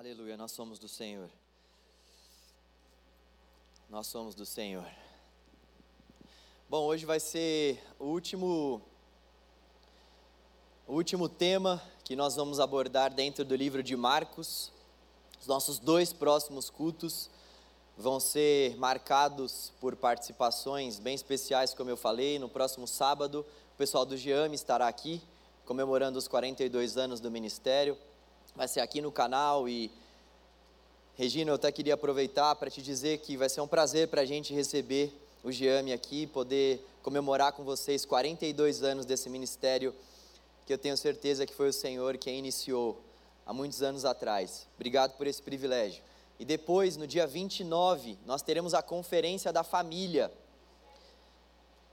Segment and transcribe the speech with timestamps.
[0.00, 1.28] Aleluia, nós somos do Senhor.
[3.90, 4.90] Nós somos do Senhor.
[6.70, 8.80] Bom, hoje vai ser o último
[10.88, 14.72] o último tema que nós vamos abordar dentro do livro de Marcos.
[15.38, 17.28] Os nossos dois próximos cultos
[17.94, 22.38] vão ser marcados por participações bem especiais, como eu falei.
[22.38, 23.44] No próximo sábado,
[23.74, 25.20] o pessoal do GEAM estará aqui
[25.66, 27.98] comemorando os 42 anos do ministério
[28.54, 29.90] vai ser aqui no canal e
[31.16, 34.24] Regina, eu até queria aproveitar para te dizer que vai ser um prazer para a
[34.24, 35.12] gente receber
[35.44, 39.94] o Giame aqui, poder comemorar com vocês 42 anos desse ministério
[40.66, 42.98] que eu tenho certeza que foi o Senhor quem iniciou
[43.44, 44.66] há muitos anos atrás.
[44.76, 46.02] Obrigado por esse privilégio.
[46.38, 50.32] E depois, no dia 29, nós teremos a conferência da família.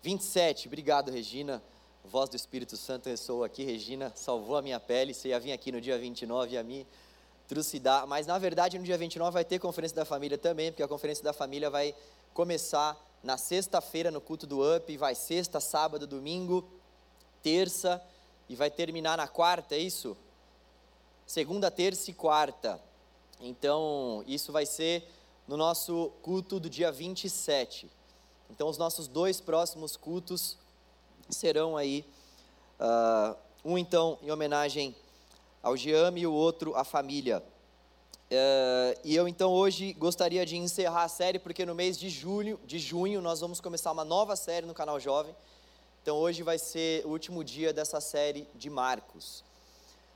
[0.04, 1.62] 27, obrigado Regina
[2.08, 5.72] voz do Espírito Santo ressoou aqui, Regina salvou a minha pele, você ia vir aqui
[5.72, 6.88] no dia 29 e a me
[7.48, 10.88] trucidar, mas na verdade no dia 29 vai ter conferência da família também, porque a
[10.88, 11.94] conferência da família vai
[12.34, 16.66] começar na sexta-feira no culto do UP, vai sexta, sábado, domingo,
[17.44, 18.02] terça
[18.48, 20.16] e vai terminar na quarta, é isso?
[21.26, 22.82] Segunda, terça e quarta.
[23.42, 25.04] Então, isso vai ser
[25.46, 27.90] no nosso culto do dia 27.
[28.50, 30.58] Então, os nossos dois próximos cultos
[31.30, 32.06] serão aí,
[32.80, 34.96] uh, um então em homenagem
[35.62, 37.44] ao Giame e o outro à família.
[38.30, 42.60] Uh, e eu então hoje gostaria de encerrar a série, porque no mês de julho,
[42.66, 45.36] de junho nós vamos começar uma nova série no canal Jovem.
[46.02, 49.44] Então hoje vai ser o último dia dessa série de Marcos.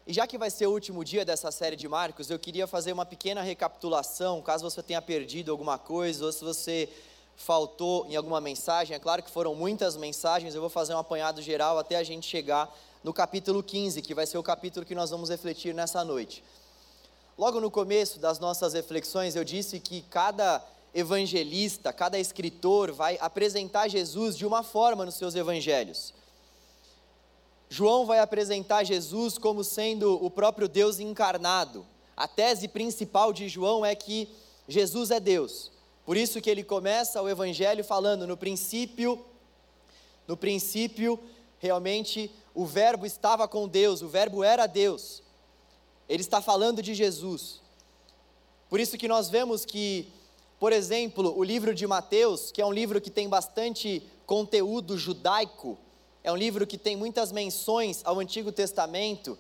[0.06, 2.92] E já que vai ser o último dia dessa série de Marcos, eu queria fazer
[2.92, 6.89] uma pequena recapitulação, caso você tenha perdido alguma coisa, ou se você
[7.35, 8.95] faltou em alguma mensagem.
[8.95, 12.27] É claro que foram muitas mensagens, eu vou fazer um apanhado geral até a gente
[12.27, 16.43] chegar no capítulo 15, que vai ser o capítulo que nós vamos refletir nessa noite.
[17.37, 23.87] Logo no começo das nossas reflexões, eu disse que cada evangelista, cada escritor vai apresentar
[23.87, 26.14] Jesus de uma forma nos seus evangelhos.
[27.70, 31.86] João vai apresentar Jesus como sendo o próprio Deus encarnado.
[32.17, 34.27] A tese principal de João é que
[34.67, 35.71] Jesus é Deus.
[36.06, 39.23] Por isso que ele começa o evangelho falando no princípio,
[40.28, 41.20] no princípio,
[41.60, 45.22] realmente o verbo estava com Deus, o verbo era Deus.
[46.10, 47.62] Ele está falando de Jesus.
[48.70, 50.08] Por isso que nós vemos que,
[50.60, 55.78] por exemplo, o livro de Mateus, que é um livro que tem bastante conteúdo judaico,
[56.23, 59.38] é um livro que tem muitas menções ao Antigo Testamento,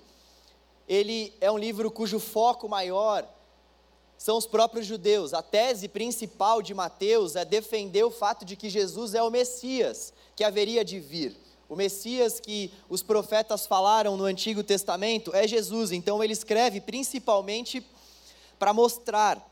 [0.87, 3.27] ele é um livro cujo foco maior
[4.21, 5.33] são os próprios judeus.
[5.33, 10.13] A tese principal de Mateus é defender o fato de que Jesus é o Messias
[10.35, 11.35] que haveria de vir.
[11.67, 15.91] O Messias que os profetas falaram no Antigo Testamento é Jesus.
[15.91, 17.83] Então ele escreve principalmente
[18.59, 19.43] para mostrar,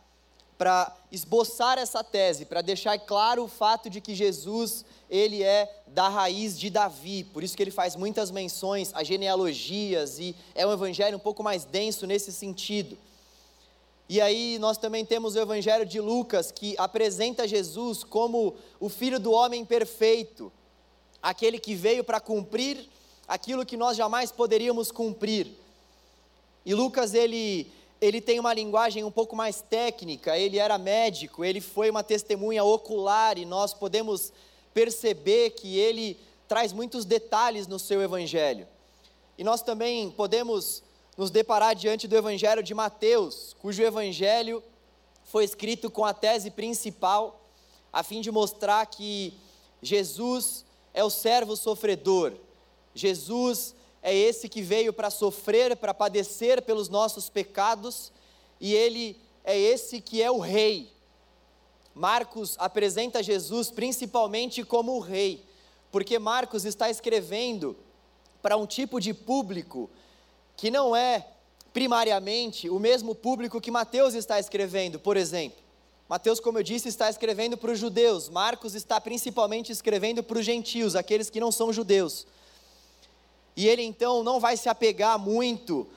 [0.56, 6.08] para esboçar essa tese, para deixar claro o fato de que Jesus ele é da
[6.10, 7.24] raiz de Davi.
[7.24, 11.42] Por isso que ele faz muitas menções a genealogias e é um evangelho um pouco
[11.42, 12.96] mais denso nesse sentido.
[14.10, 19.20] E aí nós também temos o Evangelho de Lucas, que apresenta Jesus como o Filho
[19.20, 20.52] do homem perfeito,
[21.22, 22.90] aquele que veio para cumprir
[23.28, 25.52] aquilo que nós jamais poderíamos cumprir.
[26.66, 27.72] E Lucas, ele,
[28.02, 32.64] ele tem uma linguagem um pouco mais técnica, ele era médico, ele foi uma testemunha
[32.64, 34.34] ocular, e nós podemos
[34.74, 38.68] perceber que ele traz muitos detalhes no seu Evangelho.
[39.38, 40.82] E nós também podemos
[41.20, 44.64] nos deparar diante do Evangelho de Mateus, cujo Evangelho
[45.26, 47.42] foi escrito com a tese principal,
[47.92, 49.34] a fim de mostrar que
[49.82, 50.64] Jesus
[50.94, 52.32] é o servo sofredor,
[52.96, 58.14] Jesus é esse que veio para sofrer, para padecer pelos nossos pecados,
[58.58, 60.90] e ele é esse que é o Rei.
[61.94, 65.44] Marcos apresenta Jesus principalmente como o Rei,
[65.92, 67.76] porque Marcos está escrevendo
[68.42, 69.90] para um tipo de público
[70.60, 71.26] que não é
[71.72, 75.58] primariamente o mesmo público que Mateus está escrevendo, por exemplo.
[76.10, 80.46] Mateus, como eu disse, está escrevendo para os judeus, Marcos está principalmente escrevendo para os
[80.46, 82.28] gentios, aqueles que não são judeus.
[83.56, 85.88] E ele então não vai se apegar muito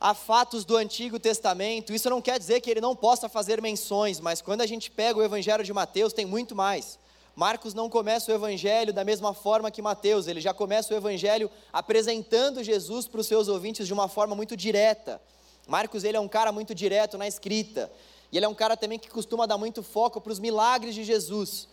[0.00, 1.94] a fatos do Antigo Testamento.
[1.94, 5.20] Isso não quer dizer que ele não possa fazer menções, mas quando a gente pega
[5.20, 6.98] o Evangelho de Mateus, tem muito mais.
[7.36, 11.50] Marcos não começa o evangelho da mesma forma que Mateus, ele já começa o evangelho
[11.72, 15.20] apresentando Jesus para os seus ouvintes de uma forma muito direta.
[15.66, 17.90] Marcos ele é um cara muito direto na escrita,
[18.30, 21.02] e ele é um cara também que costuma dar muito foco para os milagres de
[21.02, 21.66] Jesus.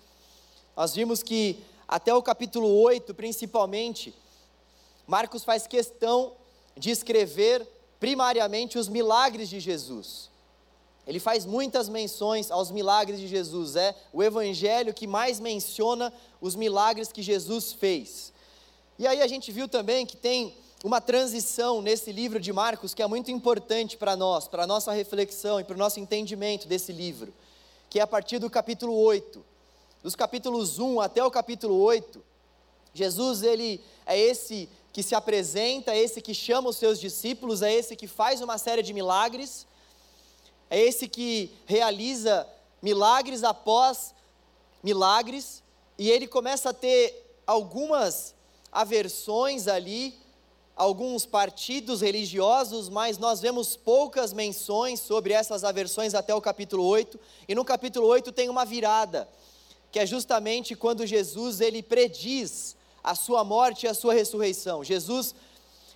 [0.76, 4.16] Nós vimos que até o capítulo 8, principalmente,
[5.06, 6.34] Marcos faz questão
[6.76, 7.68] de escrever
[8.00, 10.31] primariamente os milagres de Jesus.
[11.12, 13.76] Ele faz muitas menções aos milagres de Jesus.
[13.76, 18.32] É o evangelho que mais menciona os milagres que Jesus fez.
[18.98, 20.56] E aí a gente viu também que tem
[20.86, 24.94] uma transição nesse livro de Marcos que é muito importante para nós, para a nossa
[24.94, 27.34] reflexão e para o nosso entendimento desse livro,
[27.90, 29.44] que é a partir do capítulo 8.
[30.02, 32.24] Dos capítulos 1 até o capítulo 8,
[32.94, 37.74] Jesus ele é esse que se apresenta, é esse que chama os seus discípulos, é
[37.74, 39.68] esse que faz uma série de milagres
[40.72, 42.48] é esse que realiza
[42.82, 44.16] milagres após
[44.82, 45.62] milagres,
[46.00, 48.34] e ele começa a ter algumas
[48.72, 50.18] aversões ali,
[50.74, 57.20] alguns partidos religiosos, mas nós vemos poucas menções sobre essas aversões até o capítulo 8,
[57.50, 59.28] e no capítulo 8 tem uma virada,
[59.92, 64.86] que é justamente quando Jesus ele prediz a sua morte e a sua ressurreição.
[64.86, 65.36] Jesus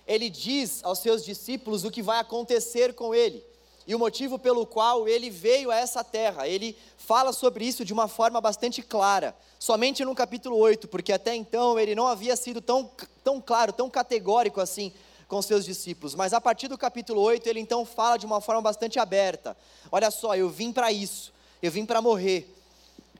[0.06, 3.42] ele diz aos seus discípulos o que vai acontecer com ele
[3.86, 6.48] e o motivo pelo qual ele veio a essa terra.
[6.48, 11.34] Ele fala sobre isso de uma forma bastante clara, somente no capítulo 8, porque até
[11.34, 12.90] então ele não havia sido tão,
[13.22, 14.92] tão claro, tão categórico assim
[15.28, 16.14] com seus discípulos.
[16.14, 19.56] Mas a partir do capítulo 8, ele então fala de uma forma bastante aberta:
[19.92, 21.32] Olha só, eu vim para isso,
[21.62, 22.52] eu vim para morrer,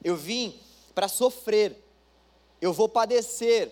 [0.02, 0.58] eu vim
[0.94, 1.80] para sofrer,
[2.60, 3.70] eu vou padecer,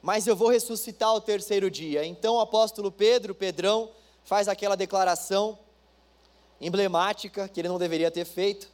[0.00, 2.06] mas eu vou ressuscitar ao terceiro dia.
[2.06, 3.90] Então o apóstolo Pedro, Pedrão,
[4.24, 5.58] faz aquela declaração
[6.60, 8.68] emblemática que ele não deveria ter feito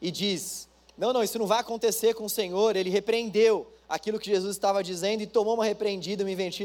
[0.00, 2.76] e diz: Não, não, isso não vai acontecer com o Senhor.
[2.76, 6.24] Ele repreendeu aquilo que Jesus estava dizendo e tomou uma repreendida,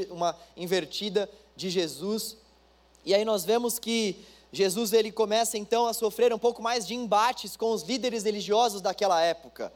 [0.10, 2.38] uma invertida de Jesus.
[3.06, 6.96] E aí nós vemos que Jesus ele começa então a sofrer um pouco mais de
[6.96, 9.72] embates com os líderes religiosos daquela época.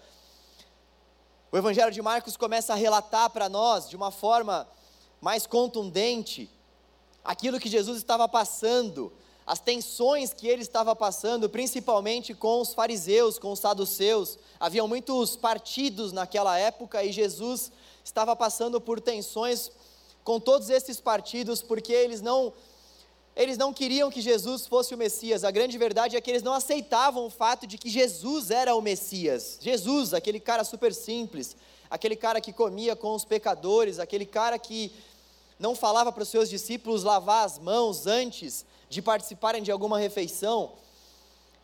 [1.51, 4.67] O Evangelho de Marcos começa a relatar para nós de uma forma
[5.21, 6.49] mais contundente
[7.23, 9.13] aquilo que Jesus estava passando
[9.45, 14.37] as tensões que ele estava passando, principalmente com os fariseus, com os saduceus.
[14.59, 17.71] Haviam muitos partidos naquela época e Jesus
[18.03, 19.71] estava passando por tensões
[20.23, 22.53] com todos esses partidos, porque eles não
[23.35, 25.43] eles não queriam que Jesus fosse o Messias.
[25.43, 28.81] A grande verdade é que eles não aceitavam o fato de que Jesus era o
[28.81, 29.57] Messias.
[29.59, 31.55] Jesus, aquele cara super simples,
[31.89, 34.91] aquele cara que comia com os pecadores, aquele cara que
[35.63, 40.73] não falava para os seus discípulos lavar as mãos antes de participarem de alguma refeição,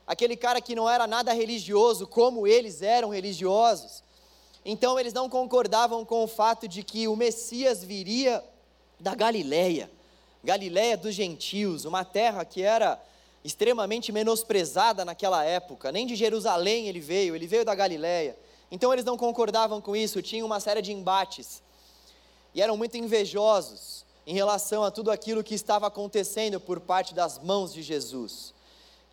[0.07, 4.01] aquele cara que não era nada religioso, como eles eram religiosos.
[4.63, 8.41] Então eles não concordavam com o fato de que o Messias viria
[8.97, 9.91] da Galileia,
[10.41, 12.97] Galileia dos gentios, uma terra que era
[13.43, 15.91] extremamente menosprezada naquela época.
[15.91, 18.37] Nem de Jerusalém ele veio, ele veio da Galileia.
[18.71, 21.61] Então eles não concordavam com isso, tinham uma série de embates.
[22.53, 27.39] E eram muito invejosos em relação a tudo aquilo que estava acontecendo por parte das
[27.39, 28.53] mãos de Jesus.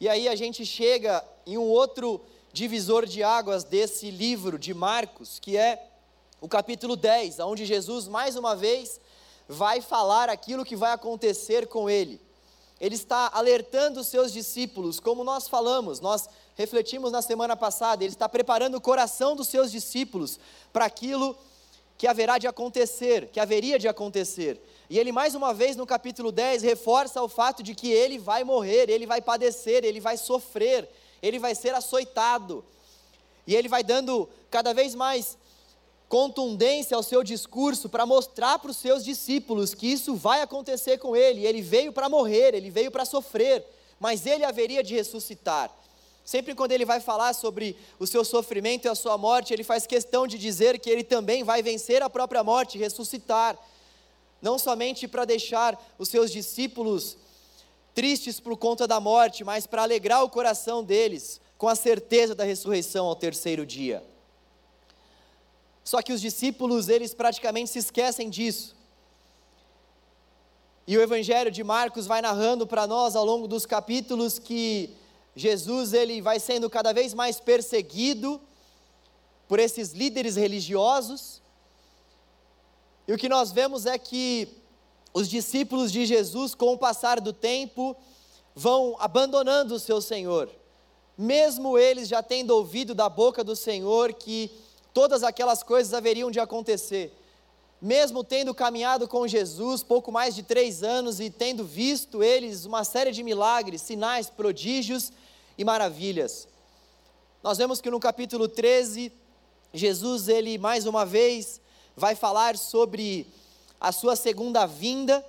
[0.01, 2.21] E aí a gente chega em um outro
[2.53, 5.87] divisor de águas desse livro de Marcos, que é
[6.41, 9.01] o capítulo 10, onde Jesus mais uma vez
[9.49, 12.21] vai falar aquilo que vai acontecer com ele.
[12.79, 18.13] Ele está alertando os seus discípulos, como nós falamos, nós refletimos na semana passada, ele
[18.13, 20.39] está preparando o coração dos seus discípulos
[20.73, 21.41] para aquilo que
[22.05, 24.61] haverá de acontecer, que haveria de acontecer.
[24.91, 28.43] E ele, mais uma vez, no capítulo 10, reforça o fato de que ele vai
[28.43, 30.89] morrer, ele vai padecer, ele vai sofrer,
[31.23, 32.65] ele vai ser açoitado.
[33.47, 35.39] E ele vai dando cada vez mais
[36.09, 41.17] contundência ao seu discurso para mostrar para os seus discípulos que isso vai acontecer com
[41.17, 41.47] ele.
[41.47, 43.65] Ele veio para morrer, ele veio para sofrer,
[43.99, 45.73] mas ele haveria de ressuscitar.
[46.27, 49.87] Sempre quando ele vai falar sobre o seu sofrimento e a sua morte, ele faz
[49.87, 53.57] questão de dizer que ele também vai vencer a própria morte, ressuscitar
[54.43, 57.17] não somente para deixar os seus discípulos
[57.95, 62.43] tristes por conta da morte, mas para alegrar o coração deles com a certeza da
[62.43, 64.03] ressurreição ao terceiro dia.
[65.85, 68.75] Só que os discípulos, eles praticamente se esquecem disso.
[70.89, 74.91] E o Evangelho de Marcos vai narrando para nós ao longo dos capítulos que
[75.37, 78.41] Jesus ele vai sendo cada vez mais perseguido
[79.47, 81.43] por esses líderes religiosos,
[83.07, 84.49] e o que nós vemos é que
[85.15, 87.95] os discípulos de Jesus, com o passar do tempo,
[88.55, 90.51] vão abandonando o seu Senhor,
[91.17, 94.51] mesmo eles já tendo ouvido da boca do Senhor que
[94.93, 97.15] todas aquelas coisas haveriam de acontecer,
[97.81, 102.83] mesmo tendo caminhado com Jesus pouco mais de três anos e tendo visto eles uma
[102.83, 105.13] série de milagres, sinais, prodígios
[105.57, 106.49] e maravilhas.
[107.43, 109.13] Nós vemos que no capítulo 13,
[109.73, 111.61] Jesus, ele mais uma vez
[111.97, 113.27] vai falar sobre
[113.81, 115.25] a sua segunda vinda,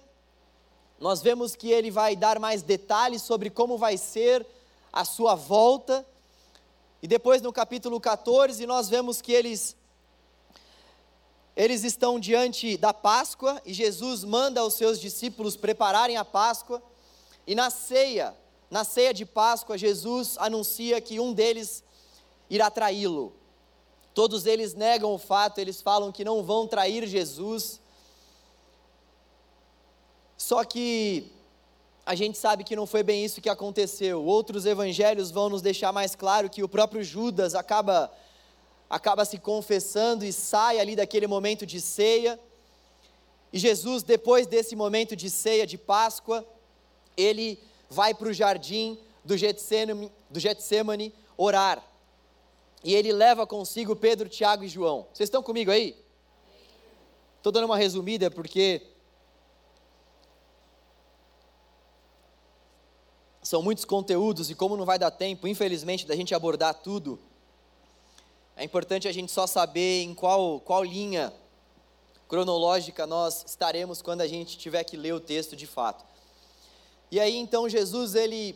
[1.00, 4.46] nós vemos que ele vai dar mais detalhes sobre como vai ser
[4.92, 6.06] a sua volta.
[7.04, 9.76] E depois no capítulo 14, nós vemos que eles
[11.56, 16.82] eles estão diante da Páscoa e Jesus manda os seus discípulos prepararem a Páscoa.
[17.48, 18.36] E na ceia,
[18.70, 21.84] na ceia de Páscoa, Jesus anuncia que um deles
[22.50, 23.34] irá traí-lo.
[24.14, 27.80] Todos eles negam o fato, eles falam que não vão trair Jesus.
[30.36, 31.32] Só que
[32.06, 34.24] a gente sabe que não foi bem isso que aconteceu.
[34.24, 38.12] Outros evangelhos vão nos deixar mais claro que o próprio Judas acaba
[38.90, 42.40] acaba se confessando e sai ali daquele momento de ceia.
[43.52, 46.46] E Jesus, depois desse momento de ceia de Páscoa,
[47.16, 47.60] ele
[47.90, 51.84] vai para o jardim do Getsemane, orar.
[52.84, 55.08] E ele leva consigo Pedro, Tiago e João.
[55.14, 55.96] Vocês estão comigo aí?
[57.38, 58.82] Estou dando uma resumida porque
[63.48, 67.18] São muitos conteúdos e como não vai dar tempo, infelizmente, da gente abordar tudo,
[68.58, 71.34] é importante a gente só saber em qual, qual linha
[72.28, 76.04] cronológica nós estaremos quando a gente tiver que ler o texto de fato.
[77.10, 78.56] E aí então Jesus ele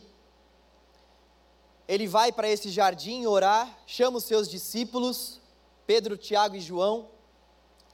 [1.88, 5.40] ele vai para esse jardim orar, chama os seus discípulos,
[5.86, 7.08] Pedro, Tiago e João,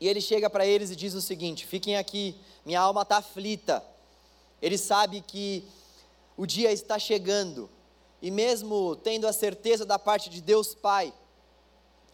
[0.00, 3.84] e ele chega para eles e diz o seguinte: Fiquem aqui, minha alma está aflita.
[4.60, 5.64] Ele sabe que
[6.36, 7.68] o dia está chegando,
[8.20, 11.12] e mesmo tendo a certeza da parte de Deus Pai,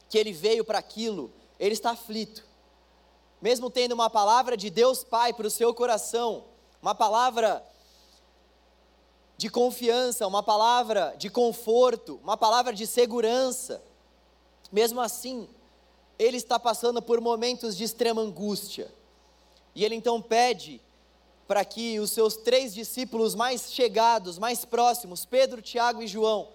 [0.09, 2.47] que ele veio para aquilo, ele está aflito.
[3.43, 6.45] Mesmo tendo uma palavra de Deus Pai para o seu coração,
[6.81, 7.63] uma palavra
[9.45, 13.83] de confiança, uma palavra de conforto, uma palavra de segurança,
[14.73, 15.47] mesmo assim,
[16.19, 18.91] ele está passando por momentos de extrema angústia.
[19.75, 20.81] E ele então pede
[21.47, 26.49] para que os seus três discípulos mais chegados, mais próximos, Pedro, Tiago e João,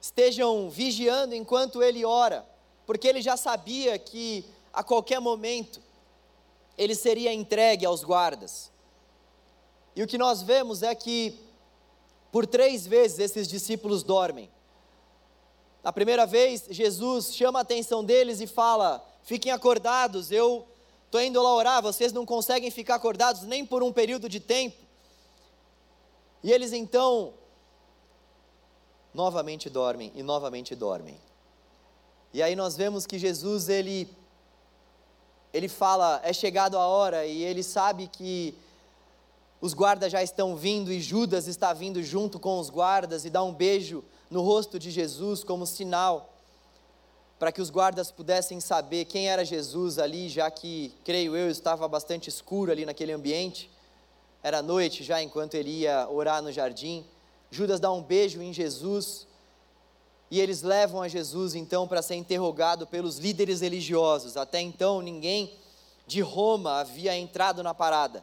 [0.00, 2.44] estejam vigiando enquanto ele ora,
[2.84, 5.80] porque ele já sabia que a qualquer momento
[6.76, 8.72] ele seria entregue aos guardas.
[9.94, 11.48] E o que nós vemos é que
[12.30, 14.50] por três vezes esses discípulos dormem.
[15.82, 20.66] Na primeira vez, Jesus chama a atenção deles e fala: Fiquem acordados, eu
[21.06, 24.76] estou indo lá orar, vocês não conseguem ficar acordados nem por um período de tempo.
[26.42, 27.34] E eles então
[29.12, 31.18] novamente dormem e novamente dormem.
[32.32, 34.08] E aí nós vemos que Jesus ele
[35.52, 38.54] ele fala, é chegado a hora e ele sabe que
[39.60, 43.42] os guardas já estão vindo e Judas está vindo junto com os guardas e dá
[43.42, 46.30] um beijo no rosto de Jesus como sinal
[47.40, 51.88] para que os guardas pudessem saber quem era Jesus ali, já que, creio eu, estava
[51.88, 53.70] bastante escuro ali naquele ambiente.
[54.42, 57.02] Era noite já enquanto ele ia orar no jardim.
[57.50, 59.26] Judas dá um beijo em Jesus
[60.30, 64.36] e eles levam a Jesus então para ser interrogado pelos líderes religiosos.
[64.36, 65.50] Até então ninguém
[66.06, 68.22] de Roma havia entrado na parada.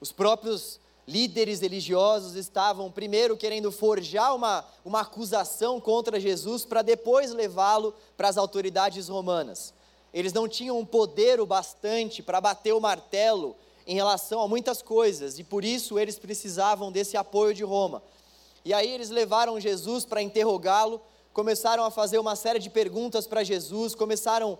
[0.00, 7.32] Os próprios líderes religiosos estavam primeiro querendo forjar uma, uma acusação contra Jesus para depois
[7.32, 9.72] levá-lo para as autoridades romanas.
[10.12, 14.82] Eles não tinham um poder o bastante para bater o martelo em relação a muitas
[14.82, 18.02] coisas e por isso eles precisavam desse apoio de Roma.
[18.62, 21.00] E aí eles levaram Jesus para interrogá-lo,
[21.32, 24.58] começaram a fazer uma série de perguntas para Jesus, começaram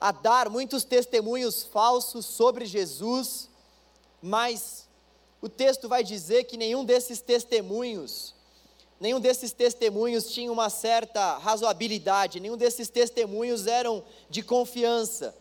[0.00, 3.49] a dar muitos testemunhos falsos sobre Jesus,
[4.22, 4.88] mas
[5.40, 8.34] o texto vai dizer que nenhum desses testemunhos,
[9.00, 15.34] nenhum desses testemunhos tinha uma certa razoabilidade, nenhum desses testemunhos eram de confiança.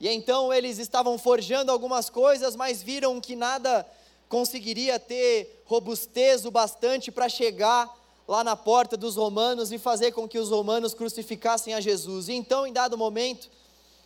[0.00, 3.84] E então eles estavam forjando algumas coisas, mas viram que nada
[4.28, 7.92] conseguiria ter robustez o bastante para chegar
[8.28, 12.28] lá na porta dos romanos e fazer com que os romanos crucificassem a Jesus.
[12.28, 13.48] E então, em dado momento,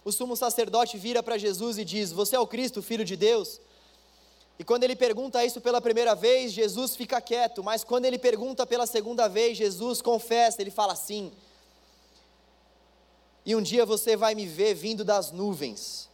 [0.05, 3.61] o sumo sacerdote vira para Jesus e diz: Você é o Cristo, filho de Deus?
[4.59, 8.67] E quando ele pergunta isso pela primeira vez, Jesus fica quieto, mas quando ele pergunta
[8.67, 11.33] pela segunda vez, Jesus confessa, ele fala assim:
[13.45, 16.11] E um dia você vai me ver vindo das nuvens.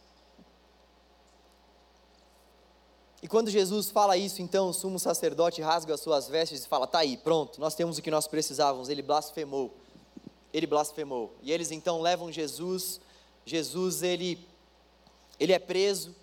[3.21, 6.87] E quando Jesus fala isso, então o sumo sacerdote rasga as suas vestes e fala:
[6.87, 8.87] Tá aí, pronto, nós temos o que nós precisávamos.
[8.87, 9.73] Ele blasfemou.
[10.53, 11.33] Ele blasfemou.
[11.41, 13.01] E eles então levam Jesus.
[13.49, 14.47] Jesus, ele,
[15.39, 16.15] ele é preso.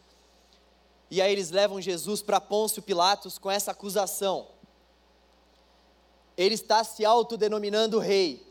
[1.11, 4.47] E aí eles levam Jesus para Pôncio Pilatos com essa acusação.
[6.37, 8.47] Ele está se autodenominando rei.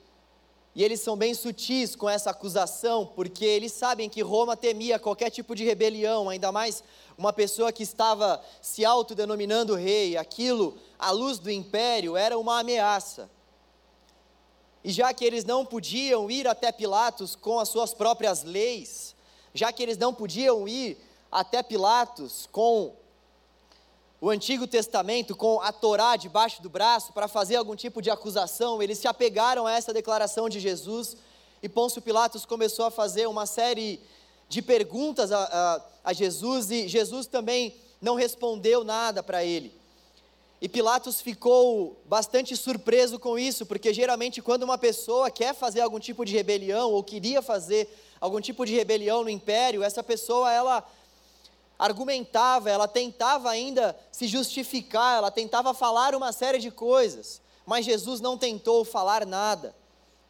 [0.76, 5.30] E eles são bem sutis com essa acusação, porque eles sabem que Roma temia qualquer
[5.30, 6.84] tipo de rebelião, ainda mais
[7.18, 10.18] uma pessoa que estava se autodenominando rei.
[10.18, 13.30] Aquilo, à luz do império, era uma ameaça.
[14.86, 19.16] E já que eles não podiam ir até Pilatos com as suas próprias leis,
[19.52, 20.96] já que eles não podiam ir
[21.32, 22.94] até Pilatos com
[24.22, 28.80] o Antigo Testamento, com a Torá debaixo do braço, para fazer algum tipo de acusação,
[28.80, 31.18] eles se apegaram a essa declaração de Jesus
[31.64, 34.00] e Pôncio Pilatos começou a fazer uma série
[34.48, 39.74] de perguntas a, a, a Jesus e Jesus também não respondeu nada para ele.
[40.62, 46.00] E Pilatos ficou bastante surpreso com isso, porque geralmente quando uma pessoa quer fazer algum
[46.00, 47.90] tipo de rebelião ou queria fazer
[48.22, 50.84] algum tipo de rebelião no império, essa pessoa ela
[51.78, 58.22] argumentava, ela tentava ainda se justificar, ela tentava falar uma série de coisas, mas Jesus
[58.22, 59.76] não tentou falar nada.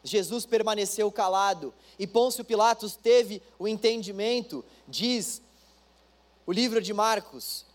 [0.04, 5.42] Jesus permaneceu calado e Pôncio Pilatos teve o entendimento, diz
[6.46, 7.66] o livro de Marcos,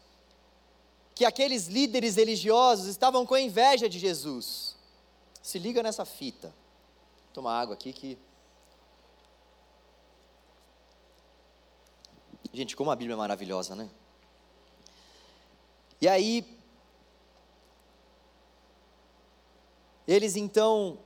[1.20, 4.74] que aqueles líderes religiosos estavam com inveja de Jesus.
[5.42, 6.48] Se liga nessa fita.
[6.48, 8.18] Vou tomar água aqui que
[12.54, 13.90] Gente, como a Bíblia é maravilhosa, né?
[16.00, 16.58] E aí,
[20.08, 20.98] eles então.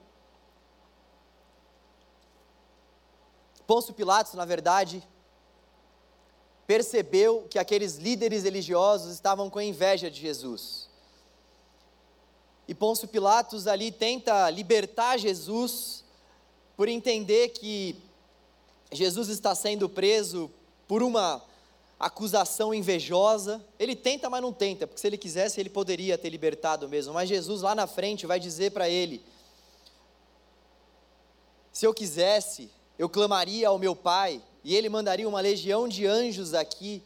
[3.67, 5.03] Pôncio Pilatos, na verdade,
[6.67, 10.89] percebeu que aqueles líderes religiosos estavam com inveja de Jesus.
[12.67, 16.03] E Pôncio Pilatos ali tenta libertar Jesus
[16.77, 17.97] por entender que
[18.91, 20.51] Jesus está sendo preso
[20.89, 21.43] por uma
[21.99, 23.63] acusação invejosa.
[23.79, 27.13] Ele tenta, mas não tenta, porque se ele quisesse, ele poderia ter libertado mesmo.
[27.13, 29.23] Mas Jesus lá na frente vai dizer para ele:
[31.71, 36.55] Se eu quisesse, eu clamaria ao meu Pai, e ele mandaria uma legião de anjos
[36.55, 37.03] aqui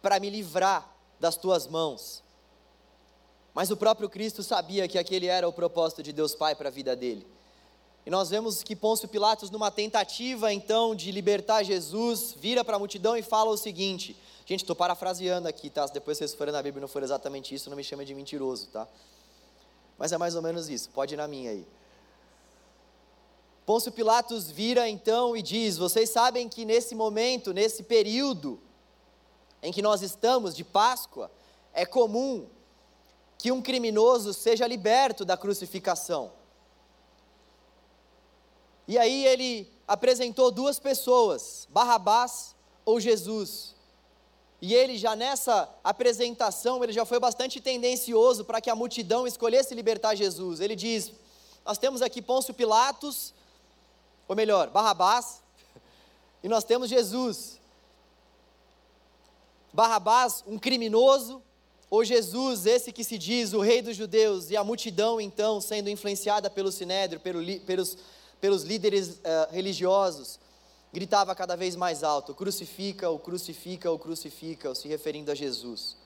[0.00, 2.22] para me livrar das tuas mãos.
[3.52, 6.72] Mas o próprio Cristo sabia que aquele era o propósito de Deus Pai para a
[6.72, 7.26] vida dele.
[8.04, 12.78] E nós vemos que Pôncio Pilatos, numa tentativa então de libertar Jesus, vira para a
[12.78, 14.16] multidão e fala o seguinte:
[14.46, 15.86] gente, estou parafraseando aqui, tá?
[15.86, 18.14] Se depois vocês forem na Bíblia e não for exatamente isso, não me chame de
[18.14, 18.86] mentiroso, tá?
[19.98, 21.66] Mas é mais ou menos isso, pode ir na minha aí.
[23.66, 28.60] Pôncio Pilatos vira então e diz: Vocês sabem que nesse momento, nesse período
[29.60, 31.28] em que nós estamos de Páscoa,
[31.72, 32.46] é comum
[33.36, 36.30] que um criminoso seja liberto da crucificação.
[38.86, 43.74] E aí ele apresentou duas pessoas, Barrabás ou Jesus.
[44.62, 49.74] E ele já nessa apresentação, ele já foi bastante tendencioso para que a multidão escolhesse
[49.74, 50.60] libertar Jesus.
[50.60, 51.10] Ele diz:
[51.64, 53.34] Nós temos aqui Pôncio Pilatos,
[54.28, 55.42] ou melhor, Barrabás,
[56.42, 57.60] e nós temos Jesus.
[59.72, 61.42] Barrabás, um criminoso,
[61.88, 65.88] ou Jesus, esse que se diz o rei dos judeus, e a multidão então sendo
[65.88, 67.96] influenciada pelo sinédrio, pelos
[68.40, 70.38] pelos líderes uh, religiosos,
[70.92, 75.96] gritava cada vez mais alto: crucifica, o crucifica, o crucifica, se referindo a Jesus.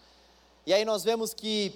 [0.66, 1.74] E aí nós vemos que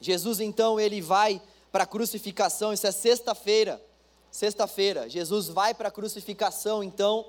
[0.00, 3.80] Jesus então ele vai para a crucificação, isso é sexta-feira.
[4.30, 7.26] Sexta-feira, Jesus vai para a crucificação, então.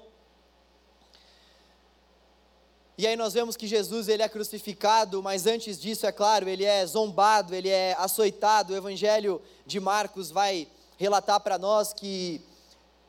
[2.96, 6.64] E aí nós vemos que Jesus ele é crucificado, mas antes disso, é claro, ele
[6.64, 8.74] é zombado, ele é açoitado.
[8.74, 12.40] O evangelho de Marcos vai relatar para nós que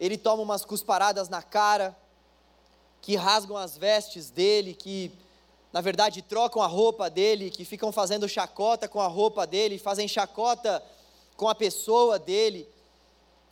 [0.00, 1.94] ele toma umas cusparadas na cara,
[3.02, 5.12] que rasgam as vestes dele, que
[5.70, 10.08] na verdade trocam a roupa dele, que ficam fazendo chacota com a roupa dele, fazem
[10.08, 10.82] chacota
[11.36, 12.66] com a pessoa dele,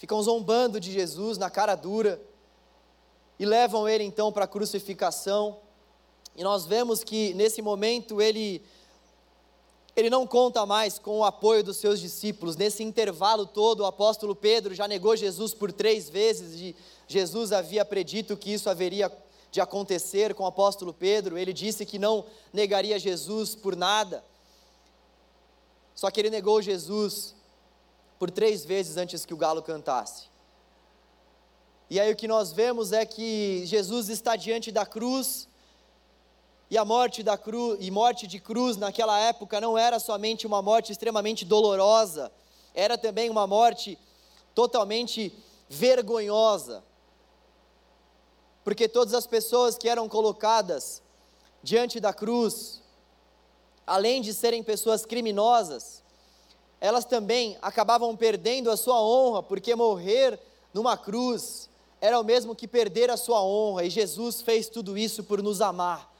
[0.00, 2.18] ficam zombando de Jesus na cara dura
[3.38, 5.58] e levam ele então para a crucificação.
[6.34, 8.62] E nós vemos que nesse momento ele
[9.94, 12.56] ele não conta mais com o apoio dos seus discípulos.
[12.56, 16.74] Nesse intervalo todo, o apóstolo Pedro já negou Jesus por três vezes e
[17.06, 19.12] Jesus havia predito que isso haveria
[19.52, 21.36] de acontecer com o apóstolo Pedro.
[21.36, 24.24] Ele disse que não negaria Jesus por nada.
[25.94, 27.34] Só que ele negou Jesus
[28.20, 30.24] por três vezes antes que o galo cantasse.
[31.88, 35.48] E aí o que nós vemos é que Jesus está diante da cruz
[36.68, 40.60] e a morte da cruz e morte de cruz naquela época não era somente uma
[40.60, 42.30] morte extremamente dolorosa,
[42.74, 43.98] era também uma morte
[44.54, 45.32] totalmente
[45.66, 46.84] vergonhosa.
[48.62, 51.02] Porque todas as pessoas que eram colocadas
[51.62, 52.82] diante da cruz,
[53.86, 55.99] além de serem pessoas criminosas,
[56.80, 60.40] elas também acabavam perdendo a sua honra, porque morrer
[60.72, 61.68] numa cruz
[62.00, 65.60] era o mesmo que perder a sua honra, e Jesus fez tudo isso por nos
[65.60, 66.10] amar.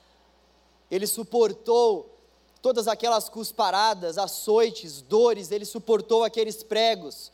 [0.90, 2.14] Ele suportou
[2.60, 7.32] todas aquelas cusparadas, açoites, dores, ele suportou aqueles pregos.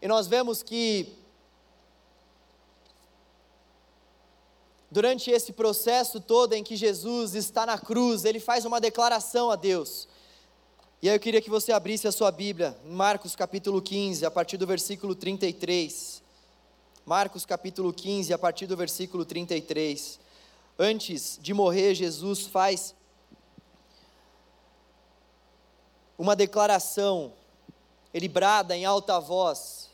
[0.00, 1.12] E nós vemos que
[4.90, 9.56] durante esse processo todo em que Jesus está na cruz, ele faz uma declaração a
[9.56, 10.07] Deus.
[11.00, 14.30] E aí eu queria que você abrisse a sua Bíblia, em Marcos capítulo 15, a
[14.32, 16.20] partir do versículo 33.
[17.06, 20.18] Marcos capítulo 15, a partir do versículo 33.
[20.76, 22.96] Antes de morrer, Jesus faz
[26.18, 27.32] uma declaração,
[28.12, 29.88] ele brada em alta voz.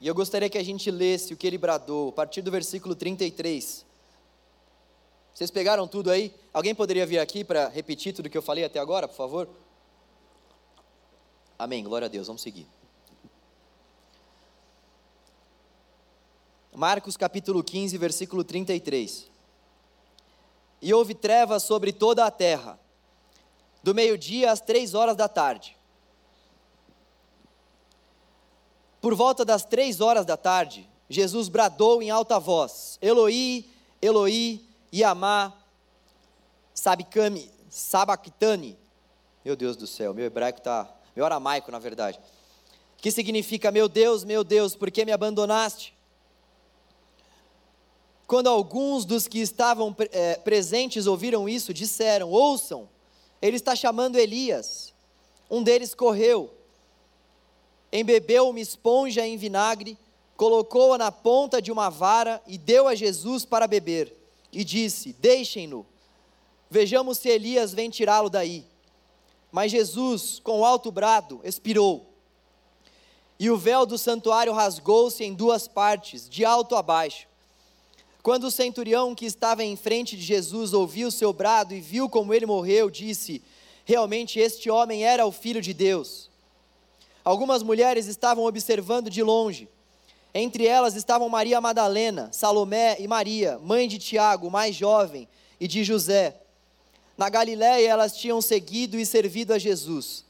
[0.00, 2.94] E eu gostaria que a gente lesse o que ele bradou, a partir do versículo
[2.94, 3.84] 33.
[5.36, 6.34] Vocês pegaram tudo aí?
[6.50, 9.46] Alguém poderia vir aqui para repetir tudo que eu falei até agora, por favor?
[11.58, 11.84] Amém.
[11.84, 12.26] Glória a Deus.
[12.26, 12.66] Vamos seguir.
[16.74, 19.26] Marcos capítulo 15, versículo 33.
[20.80, 22.80] E houve trevas sobre toda a terra,
[23.82, 25.76] do meio-dia às três horas da tarde.
[29.02, 33.70] Por volta das três horas da tarde, Jesus bradou em alta voz: Eloi,
[34.00, 35.52] Eloi, Yamá,
[36.74, 38.78] Sabicami, Sabactani.
[39.44, 42.18] Meu Deus do céu, meu hebraico está, meu aramaico na verdade.
[42.96, 45.94] Que significa, meu Deus, meu Deus, por que me abandonaste?
[48.26, 52.88] Quando alguns dos que estavam é, presentes ouviram isso, disseram: Ouçam,
[53.40, 54.92] ele está chamando Elias.
[55.48, 56.52] Um deles correu,
[57.92, 59.96] embebeu uma esponja em vinagre,
[60.36, 64.15] colocou-a na ponta de uma vara e deu a Jesus para beber
[64.52, 65.86] e disse: Deixem-no,
[66.70, 68.64] vejamos se Elias vem tirá-lo daí.
[69.50, 72.12] Mas Jesus, com alto brado, expirou.
[73.38, 77.26] E o véu do santuário rasgou-se em duas partes, de alto a baixo.
[78.22, 82.34] Quando o centurião que estava em frente de Jesus ouviu seu brado e viu como
[82.34, 83.42] ele morreu, disse:
[83.84, 86.28] Realmente este homem era o filho de Deus.
[87.24, 89.68] Algumas mulheres estavam observando de longe.
[90.38, 95.26] Entre elas estavam Maria Madalena, Salomé e Maria, mãe de Tiago, mais jovem,
[95.58, 96.36] e de José.
[97.16, 100.26] Na Galiléia elas tinham seguido e servido a Jesus.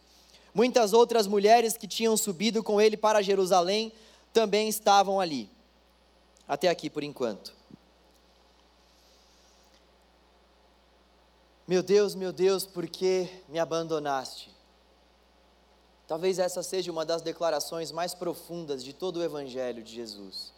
[0.55, 3.93] Muitas outras mulheres que tinham subido com ele para Jerusalém
[4.33, 5.51] também estavam ali.
[6.47, 7.53] Até aqui por enquanto.
[11.67, 14.56] Meu Deus, meu Deus, por que me abandonaste?
[16.07, 20.53] Talvez essa seja uma das declarações mais profundas de todo o Evangelho de Jesus.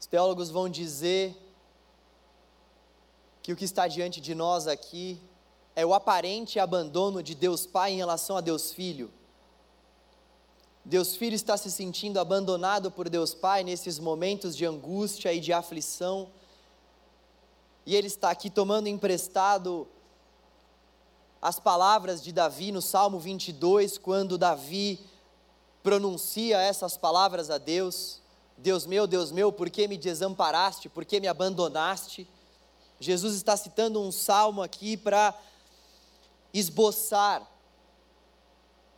[0.00, 1.36] Os teólogos vão dizer
[3.42, 5.20] que o que está diante de nós aqui
[5.76, 9.10] é o aparente abandono de Deus Pai em relação a Deus Filho.
[10.84, 15.52] Deus Filho está se sentindo abandonado por Deus Pai nesses momentos de angústia e de
[15.52, 16.28] aflição,
[17.86, 19.86] e Ele está aqui tomando emprestado
[21.40, 24.98] as palavras de Davi no Salmo 22, quando Davi
[25.82, 28.20] pronuncia essas palavras a Deus:
[28.56, 32.28] Deus meu, Deus meu, por que me desamparaste, por que me abandonaste?
[33.00, 35.32] Jesus está citando um salmo aqui para
[36.52, 37.46] esboçar,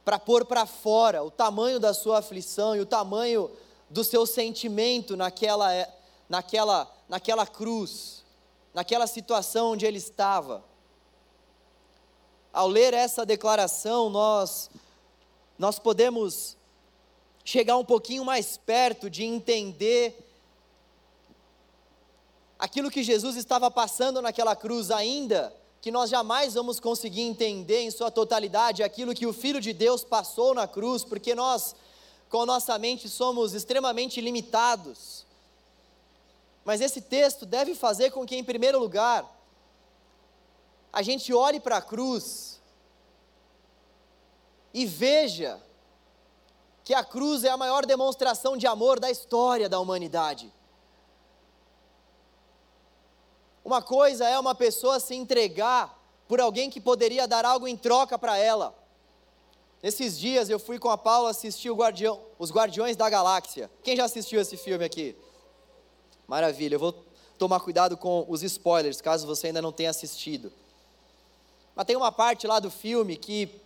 [0.04, 3.50] para pôr para fora o tamanho da sua aflição e o tamanho
[3.90, 5.68] do seu sentimento naquela,
[6.28, 8.24] naquela, naquela cruz,
[8.72, 10.64] naquela situação onde ele estava.
[12.52, 14.68] Ao ler essa declaração, nós,
[15.58, 16.56] nós podemos
[17.44, 20.18] chegar um pouquinho mais perto de entender
[22.58, 27.90] aquilo que Jesus estava passando naquela cruz, ainda que nós jamais vamos conseguir entender em
[27.90, 31.74] sua totalidade aquilo que o Filho de Deus passou na cruz, porque nós,
[32.28, 35.24] com nossa mente, somos extremamente limitados.
[36.64, 39.24] Mas esse texto deve fazer com que, em primeiro lugar,
[40.92, 42.60] a gente olhe para a cruz
[44.72, 45.60] e veja
[46.84, 50.52] que a cruz é a maior demonstração de amor da história da humanidade.
[53.64, 58.18] Uma coisa é uma pessoa se entregar por alguém que poderia dar algo em troca
[58.18, 58.74] para ela.
[59.82, 63.70] Nesses dias eu fui com a Paula assistir Guardião, Os Guardiões da Galáxia.
[63.82, 65.16] Quem já assistiu esse filme aqui?
[66.26, 66.92] Maravilha, eu vou
[67.38, 70.52] tomar cuidado com os spoilers, caso você ainda não tenha assistido.
[71.80, 73.58] Mas tem uma parte lá do filme que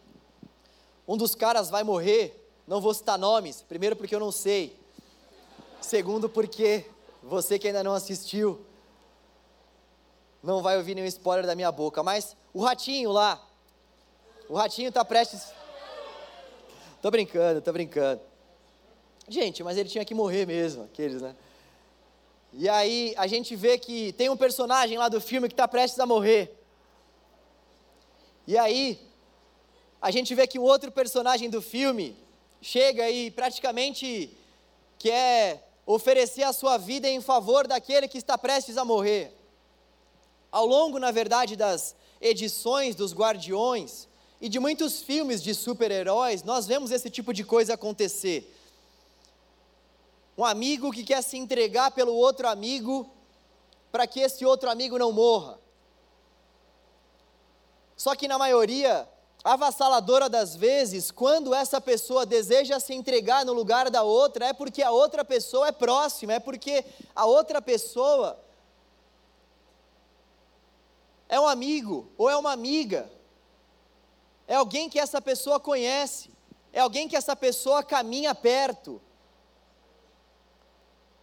[1.05, 4.79] um dos caras vai morrer, não vou citar nomes, primeiro porque eu não sei,
[5.81, 6.87] segundo porque
[7.21, 8.65] você que ainda não assistiu,
[10.41, 13.45] não vai ouvir nenhum spoiler da minha boca, mas o ratinho lá,
[14.49, 15.53] o ratinho está prestes,
[17.03, 18.21] Tô brincando, tô brincando.
[19.29, 21.35] Gente, mas ele tinha que morrer mesmo, aqueles, né?
[22.53, 25.99] E aí a gente vê que tem um personagem lá do filme que está prestes
[25.99, 26.61] a morrer.
[28.47, 29.01] E aí
[30.01, 32.17] a gente vê que o outro personagem do filme
[32.61, 34.37] chega e praticamente
[34.99, 39.33] quer oferecer a sua vida em favor daquele que está prestes a morrer.
[40.51, 44.09] Ao longo, na verdade, das edições dos Guardiões
[44.41, 48.55] e de muitos filmes de super-heróis, nós vemos esse tipo de coisa acontecer.
[50.37, 53.11] Um amigo que quer se entregar pelo outro amigo
[53.91, 55.59] para que esse outro amigo não morra.
[57.97, 59.09] Só que na maioria
[59.45, 64.83] avassaladora das vezes, quando essa pessoa deseja se entregar no lugar da outra, é porque
[64.83, 66.83] a outra pessoa é próxima, é porque
[67.15, 68.41] a outra pessoa
[71.29, 73.11] é um amigo ou é uma amiga,
[74.49, 76.31] é alguém que essa pessoa conhece,
[76.73, 79.01] é alguém que essa pessoa caminha perto.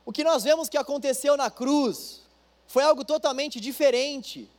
[0.06, 2.22] O que nós vemos que aconteceu na cruz
[2.68, 4.50] foi algo totalmente diferente.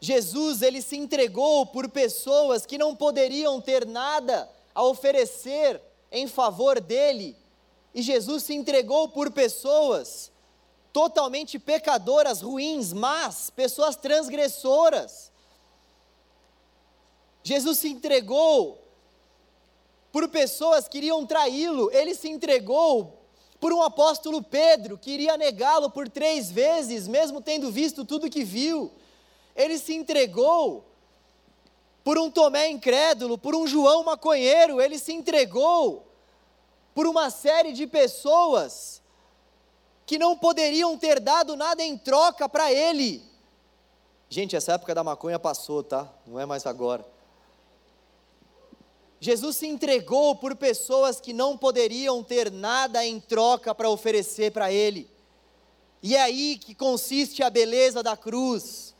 [0.00, 6.80] Jesus, ele se entregou por pessoas que não poderiam ter nada a oferecer em favor
[6.80, 7.36] dele.
[7.94, 10.32] E Jesus se entregou por pessoas
[10.92, 15.30] totalmente pecadoras, ruins, más, pessoas transgressoras.
[17.42, 18.78] Jesus se entregou
[20.10, 23.18] por pessoas que iriam traí-lo, ele se entregou
[23.60, 28.42] por um apóstolo Pedro, que iria negá-lo por três vezes, mesmo tendo visto tudo que
[28.42, 28.90] viu.
[29.54, 30.84] Ele se entregou
[32.02, 36.06] por um Tomé incrédulo, por um João maconheiro, ele se entregou
[36.94, 39.00] por uma série de pessoas
[40.06, 43.22] que não poderiam ter dado nada em troca para ele.
[44.28, 46.08] Gente, essa época da maconha passou, tá?
[46.26, 47.04] Não é mais agora.
[49.20, 54.72] Jesus se entregou por pessoas que não poderiam ter nada em troca para oferecer para
[54.72, 55.08] ele.
[56.02, 58.94] E é aí que consiste a beleza da cruz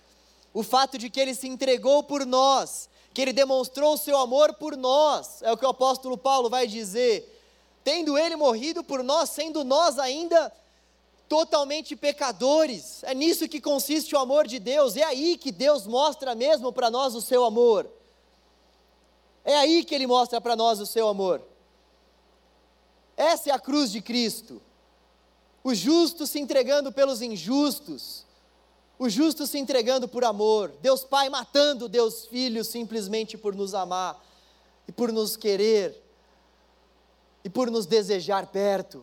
[0.53, 4.55] o fato de que ele se entregou por nós, que ele demonstrou o seu amor
[4.55, 7.39] por nós, é o que o apóstolo Paulo vai dizer.
[7.83, 10.53] Tendo ele morrido por nós, sendo nós ainda
[11.29, 16.35] totalmente pecadores, é nisso que consiste o amor de Deus, é aí que Deus mostra
[16.35, 17.89] mesmo para nós o seu amor.
[19.45, 21.41] É aí que ele mostra para nós o seu amor.
[23.17, 24.61] Essa é a cruz de Cristo.
[25.63, 28.25] O justo se entregando pelos injustos,
[29.01, 34.23] o justo se entregando por amor, Deus Pai matando Deus Filho simplesmente por nos amar
[34.87, 35.99] e por nos querer
[37.43, 39.03] e por nos desejar perto.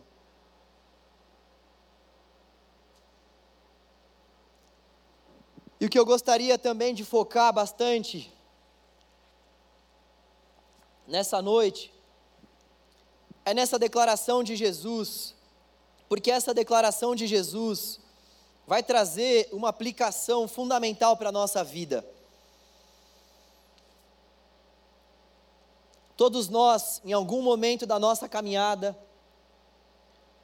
[5.80, 8.32] E o que eu gostaria também de focar bastante
[11.08, 11.92] nessa noite
[13.44, 15.34] é nessa declaração de Jesus,
[16.08, 17.98] porque essa declaração de Jesus
[18.68, 22.06] vai trazer uma aplicação fundamental para a nossa vida.
[26.14, 28.94] Todos nós, em algum momento da nossa caminhada,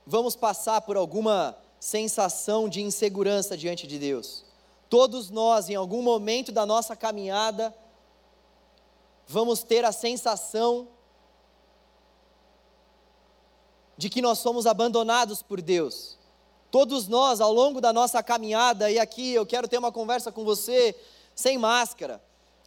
[0.07, 4.43] vamos passar por alguma sensação de insegurança diante de Deus.
[4.89, 7.77] Todos nós, em algum momento da nossa caminhada,
[9.27, 10.89] vamos ter a sensação
[13.99, 16.24] de que nós somos abandonados por Deus.
[16.75, 20.45] Todos nós, ao longo da nossa caminhada, e aqui eu quero ter uma conversa com
[20.45, 20.93] você
[21.33, 22.21] sem máscara,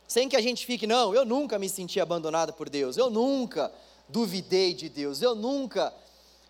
[0.08, 3.70] sem que a gente fique, não, eu nunca me senti abandonado por Deus, eu nunca
[4.08, 5.93] duvidei de Deus, eu nunca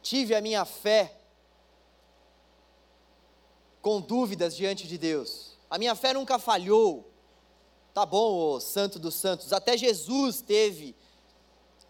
[0.03, 1.17] tive a minha fé
[3.81, 7.11] com dúvidas diante de Deus, a minha fé nunca falhou.
[7.91, 10.95] Tá bom, ô santo dos santos, até Jesus teve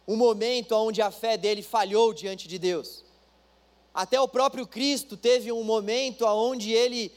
[0.07, 3.03] um momento onde a fé dele falhou diante de Deus.
[3.97, 7.11] Até o próprio Cristo teve um momento onde ele,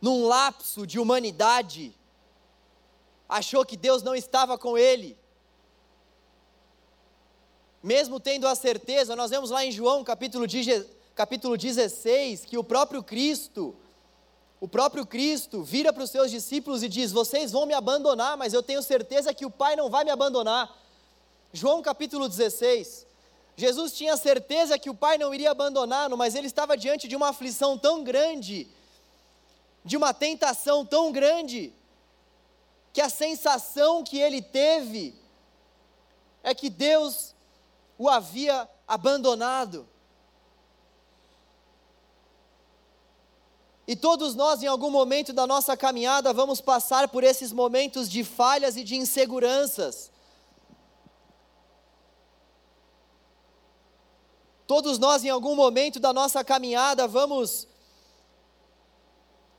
[0.00, 1.94] num lapso de humanidade,
[3.28, 5.14] achou que Deus não estava com ele.
[7.82, 10.46] Mesmo tendo a certeza, nós vemos lá em João capítulo,
[11.14, 13.76] capítulo 16 que o próprio Cristo,
[14.58, 18.54] o próprio Cristo vira para os seus discípulos e diz: Vocês vão me abandonar, mas
[18.54, 20.74] eu tenho certeza que o Pai não vai me abandonar.
[21.52, 23.06] João capítulo 16.
[23.56, 27.30] Jesus tinha certeza que o pai não iria abandoná-lo, mas ele estava diante de uma
[27.30, 28.68] aflição tão grande,
[29.82, 31.72] de uma tentação tão grande,
[32.92, 35.14] que a sensação que ele teve
[36.42, 37.34] é que Deus
[37.98, 39.88] o havia abandonado.
[43.88, 48.24] E todos nós, em algum momento da nossa caminhada, vamos passar por esses momentos de
[48.24, 50.10] falhas e de inseguranças.
[54.66, 57.68] Todos nós, em algum momento da nossa caminhada, vamos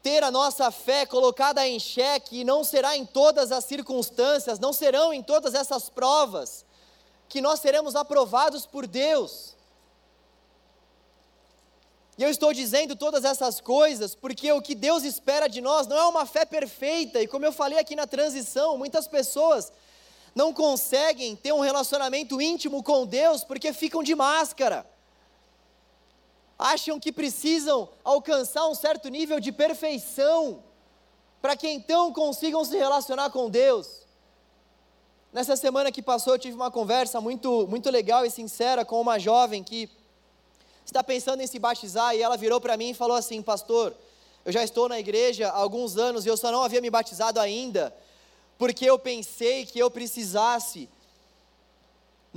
[0.04, 4.74] ter a nossa fé colocada em xeque, e não será em todas as circunstâncias, não
[4.74, 6.66] serão em todas essas provas,
[7.30, 9.56] que nós seremos aprovados por Deus.
[12.18, 15.98] E eu estou dizendo todas essas coisas porque o que Deus espera de nós não
[15.98, 19.72] é uma fé perfeita, e como eu falei aqui na transição, muitas pessoas
[20.36, 24.86] não conseguem ter um relacionamento íntimo com Deus porque ficam de máscara
[26.58, 30.64] acham que precisam alcançar um certo nível de perfeição,
[31.42, 34.08] para que então consigam se relacionar com Deus.
[35.32, 39.20] Nessa semana que passou, eu tive uma conversa muito, muito legal e sincera com uma
[39.20, 39.90] jovem que
[40.84, 43.94] está pensando em se batizar e ela virou para mim e falou assim: Pastor,
[44.44, 47.40] eu já estou na igreja há alguns anos e eu só não havia me batizado
[47.40, 47.96] ainda,
[48.58, 50.90] porque eu pensei que eu precisasse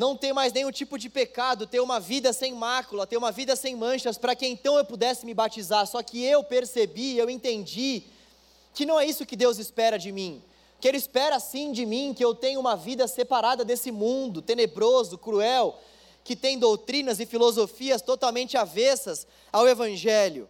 [0.01, 3.55] não ter mais nenhum tipo de pecado, ter uma vida sem mácula, ter uma vida
[3.55, 5.87] sem manchas, para que então eu pudesse me batizar.
[5.87, 8.05] Só que eu percebi, eu entendi
[8.73, 10.43] que não é isso que Deus espera de mim.
[10.81, 15.19] Que Ele espera sim de mim que eu tenha uma vida separada desse mundo tenebroso,
[15.19, 15.79] cruel,
[16.25, 20.49] que tem doutrinas e filosofias totalmente avessas ao Evangelho.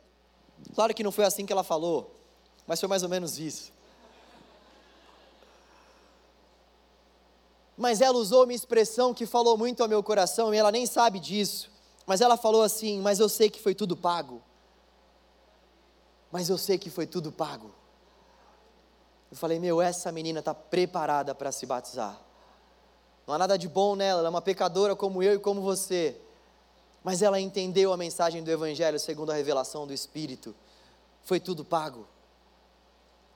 [0.77, 2.15] Claro que não foi assim que ela falou,
[2.69, 3.73] mas foi mais ou menos isso.
[7.81, 11.19] Mas ela usou uma expressão que falou muito ao meu coração e ela nem sabe
[11.19, 11.71] disso.
[12.05, 14.43] Mas ela falou assim: Mas eu sei que foi tudo pago.
[16.31, 17.71] Mas eu sei que foi tudo pago.
[19.31, 22.21] Eu falei: Meu, essa menina está preparada para se batizar.
[23.27, 26.21] Não há nada de bom nela, ela é uma pecadora como eu e como você.
[27.03, 30.55] Mas ela entendeu a mensagem do Evangelho segundo a revelação do Espírito.
[31.23, 32.07] Foi tudo pago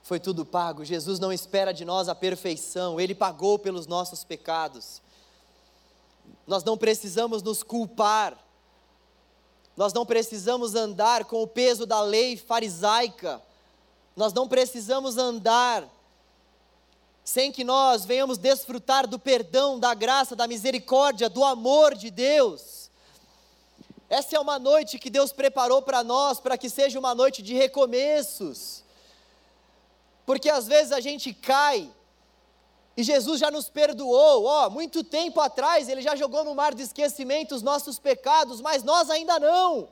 [0.04, 0.84] foi tudo pago.
[0.84, 5.00] Jesus não espera de nós a perfeição, ele pagou pelos nossos pecados.
[6.46, 8.38] Nós não precisamos nos culpar,
[9.74, 13.42] nós não precisamos andar com o peso da lei farisaica,
[14.14, 15.88] nós não precisamos andar
[17.24, 22.90] sem que nós venhamos desfrutar do perdão, da graça, da misericórdia, do amor de Deus.
[24.10, 27.54] Essa é uma noite que Deus preparou para nós, para que seja uma noite de
[27.54, 28.83] recomeços
[30.24, 31.90] porque às vezes a gente cai
[32.96, 36.82] e Jesus já nos perdoou, ó, muito tempo atrás ele já jogou no mar de
[36.82, 39.88] esquecimento os nossos pecados, mas nós ainda não.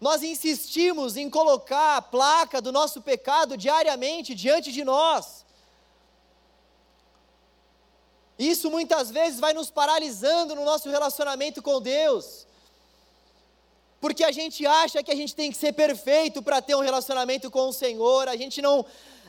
[0.00, 5.44] Nós insistimos em colocar a placa do nosso pecado diariamente diante de nós.
[8.38, 12.46] Isso muitas vezes vai nos paralisando no nosso relacionamento com Deus
[14.00, 17.50] porque a gente acha que a gente tem que ser perfeito para ter um relacionamento
[17.50, 18.84] com o Senhor, a gente não,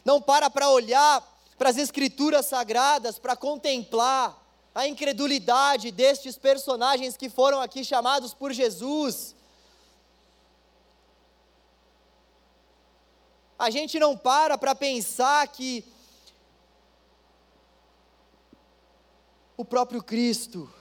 [0.06, 1.22] não para para olhar
[1.58, 4.42] para as Escrituras sagradas, para contemplar
[4.74, 9.36] a incredulidade destes personagens que foram aqui chamados por Jesus.
[13.60, 15.86] A gente não para para pensar que
[19.56, 20.74] o próprio Cristo,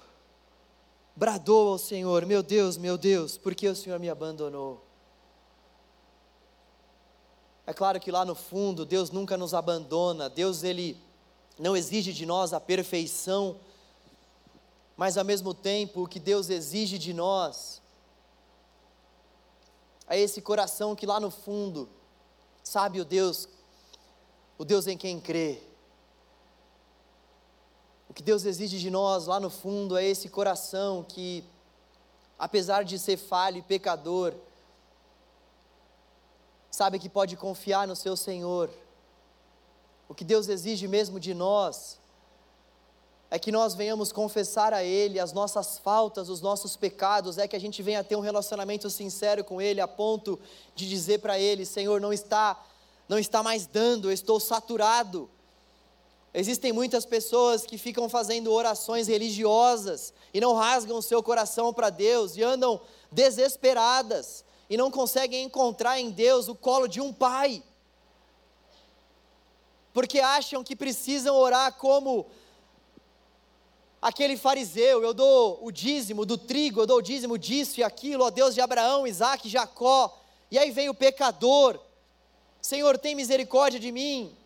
[1.20, 4.82] bradou ao Senhor: Meu Deus, meu Deus, por que o Senhor me abandonou?
[7.66, 10.98] É claro que lá no fundo, Deus nunca nos abandona, Deus ele
[11.58, 13.60] não exige de nós a perfeição,
[14.96, 17.82] mas ao mesmo tempo o que Deus exige de nós
[20.08, 21.86] é esse coração que lá no fundo
[22.64, 23.46] sabe o Deus,
[24.56, 25.69] o Deus em quem crê.
[28.10, 31.44] O que Deus exige de nós lá no fundo é esse coração que,
[32.36, 34.34] apesar de ser falho e pecador,
[36.72, 38.68] sabe que pode confiar no seu Senhor.
[40.08, 42.00] O que Deus exige mesmo de nós
[43.30, 47.54] é que nós venhamos confessar a Ele as nossas faltas, os nossos pecados, é que
[47.54, 50.36] a gente venha ter um relacionamento sincero com Ele, a ponto
[50.74, 52.60] de dizer para Ele: Senhor, não está,
[53.08, 55.30] não está mais dando, eu estou saturado
[56.32, 61.90] Existem muitas pessoas que ficam fazendo orações religiosas e não rasgam o seu coração para
[61.90, 62.80] Deus e andam
[63.10, 67.60] desesperadas e não conseguem encontrar em Deus o colo de um pai.
[69.92, 72.26] Porque acham que precisam orar como
[74.00, 78.24] aquele fariseu, eu dou o dízimo do trigo, eu dou o dízimo disso e aquilo,
[78.24, 80.16] ó Deus de Abraão, Isaac, Jacó.
[80.48, 81.78] E aí vem o pecador,
[82.62, 84.36] Senhor, tem misericórdia de mim.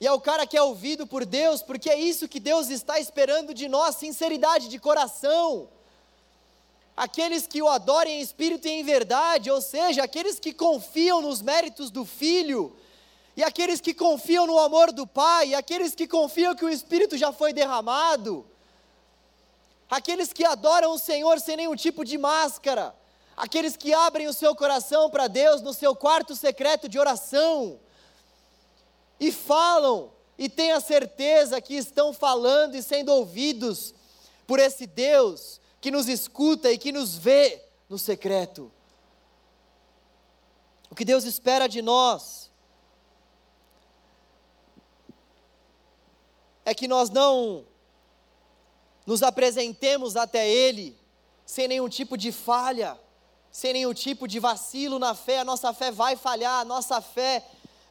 [0.00, 2.98] E é o cara que é ouvido por Deus, porque é isso que Deus está
[2.98, 5.68] esperando de nós, sinceridade de coração.
[6.96, 11.40] Aqueles que o adorem em espírito e em verdade, ou seja, aqueles que confiam nos
[11.40, 12.76] méritos do Filho,
[13.36, 17.16] e aqueles que confiam no amor do Pai, e aqueles que confiam que o Espírito
[17.16, 18.46] já foi derramado.
[19.90, 22.92] aqueles que adoram o Senhor sem nenhum tipo de máscara,
[23.36, 27.78] aqueles que abrem o seu coração para Deus no seu quarto secreto de oração
[29.26, 33.94] e falam e têm a certeza que estão falando e sendo ouvidos
[34.46, 38.70] por esse Deus que nos escuta e que nos vê no secreto.
[40.90, 42.50] O que Deus espera de nós
[46.66, 47.64] é que nós não
[49.06, 50.98] nos apresentemos até Ele
[51.46, 53.00] sem nenhum tipo de falha,
[53.50, 55.38] sem nenhum tipo de vacilo na fé.
[55.38, 57.42] A nossa fé vai falhar, a nossa fé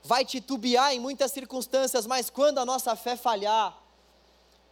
[0.04, 3.82] vai titubear em muitas circunstâncias, mas quando a nossa fé falhar,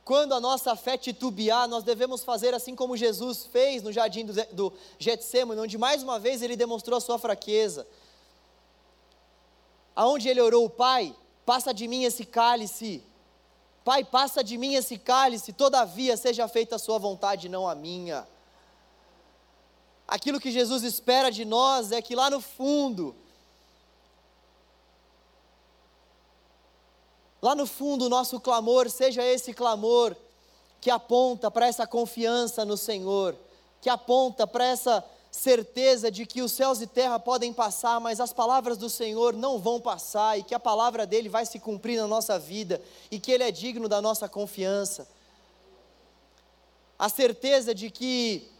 [0.04, 4.34] quando a nossa fé titubear, nós devemos fazer assim como Jesus fez no jardim do,
[4.54, 7.88] do Getsemane, onde mais uma vez ele demonstrou a sua fraqueza.
[9.96, 11.16] Aonde ele orou, Pai,
[11.46, 13.04] passa de mim esse cálice.
[13.86, 18.28] Pai, passa de mim esse cálice, todavia seja feita a sua vontade, não a minha.
[20.08, 23.16] Aquilo que Jesus espera de nós é que lá no fundo,
[27.42, 30.16] lá no fundo, o nosso clamor seja esse clamor
[30.80, 33.36] que aponta para essa confiança no Senhor,
[33.82, 38.34] que aponta para essa certeza de que os céus e terra podem passar, mas as
[38.34, 42.08] palavras do Senhor não vão passar e que a palavra dele vai se cumprir na
[42.08, 45.08] nossa vida e que ele é digno da nossa confiança.
[47.00, 48.52] A certeza de que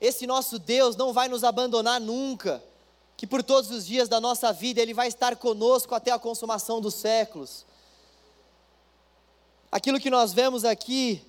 [0.00, 2.62] esse nosso Deus não vai nos abandonar nunca,
[3.16, 6.80] que por todos os dias da nossa vida ele vai estar conosco até a consumação
[6.80, 7.64] dos séculos.
[9.76, 11.22] Aquilo que nós vemos aqui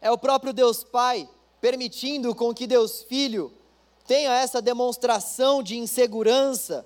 [0.00, 3.56] é o próprio Deus Pai permitindo com que Deus Filho
[4.04, 6.84] tenha essa demonstração de insegurança,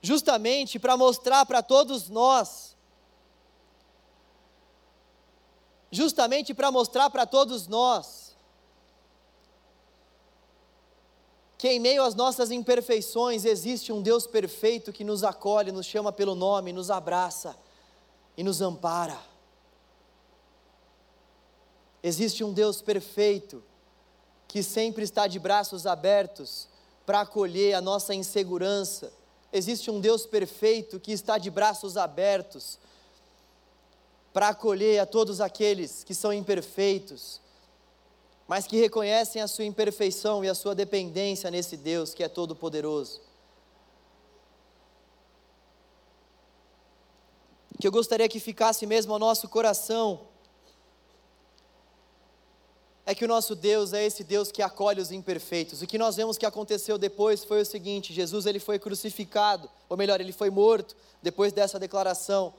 [0.00, 2.76] justamente para mostrar para todos nós,
[5.90, 8.36] justamente para mostrar para todos nós,
[11.58, 16.12] que em meio às nossas imperfeições existe um Deus perfeito que nos acolhe, nos chama
[16.12, 17.56] pelo nome, nos abraça
[18.38, 19.18] e nos ampara.
[22.00, 23.60] Existe um Deus perfeito
[24.46, 26.68] que sempre está de braços abertos
[27.04, 29.12] para acolher a nossa insegurança.
[29.52, 32.78] Existe um Deus perfeito que está de braços abertos
[34.32, 37.40] para acolher a todos aqueles que são imperfeitos,
[38.46, 43.20] mas que reconhecem a sua imperfeição e a sua dependência nesse Deus que é todo-poderoso.
[47.80, 50.26] Que eu gostaria que ficasse mesmo ao nosso coração
[53.06, 55.80] é que o nosso Deus é esse Deus que acolhe os imperfeitos.
[55.80, 59.96] O que nós vemos que aconteceu depois foi o seguinte: Jesus ele foi crucificado, ou
[59.96, 62.52] melhor, ele foi morto depois dessa declaração.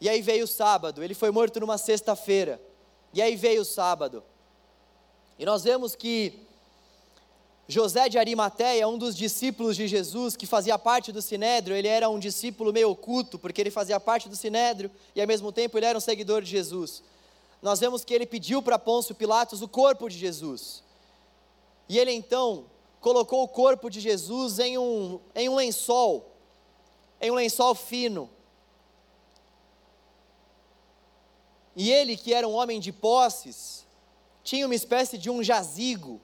[0.00, 2.60] E aí veio o sábado, ele foi morto numa sexta-feira.
[3.14, 4.24] E aí veio o sábado.
[5.38, 6.45] E nós vemos que
[7.68, 12.08] José de Arimateia, um dos discípulos de Jesus, que fazia parte do Sinédrio, ele era
[12.08, 15.86] um discípulo meio oculto, porque ele fazia parte do Sinédrio e ao mesmo tempo ele
[15.86, 17.02] era um seguidor de Jesus
[17.66, 20.84] nós vemos que ele pediu para Pôncio Pilatos o corpo de Jesus.
[21.88, 22.66] E ele então
[23.00, 26.32] colocou o corpo de Jesus em um, em um lençol,
[27.20, 28.30] em um lençol fino.
[31.74, 33.84] E ele, que era um homem de posses,
[34.42, 36.20] tinha uma espécie de um jazigo.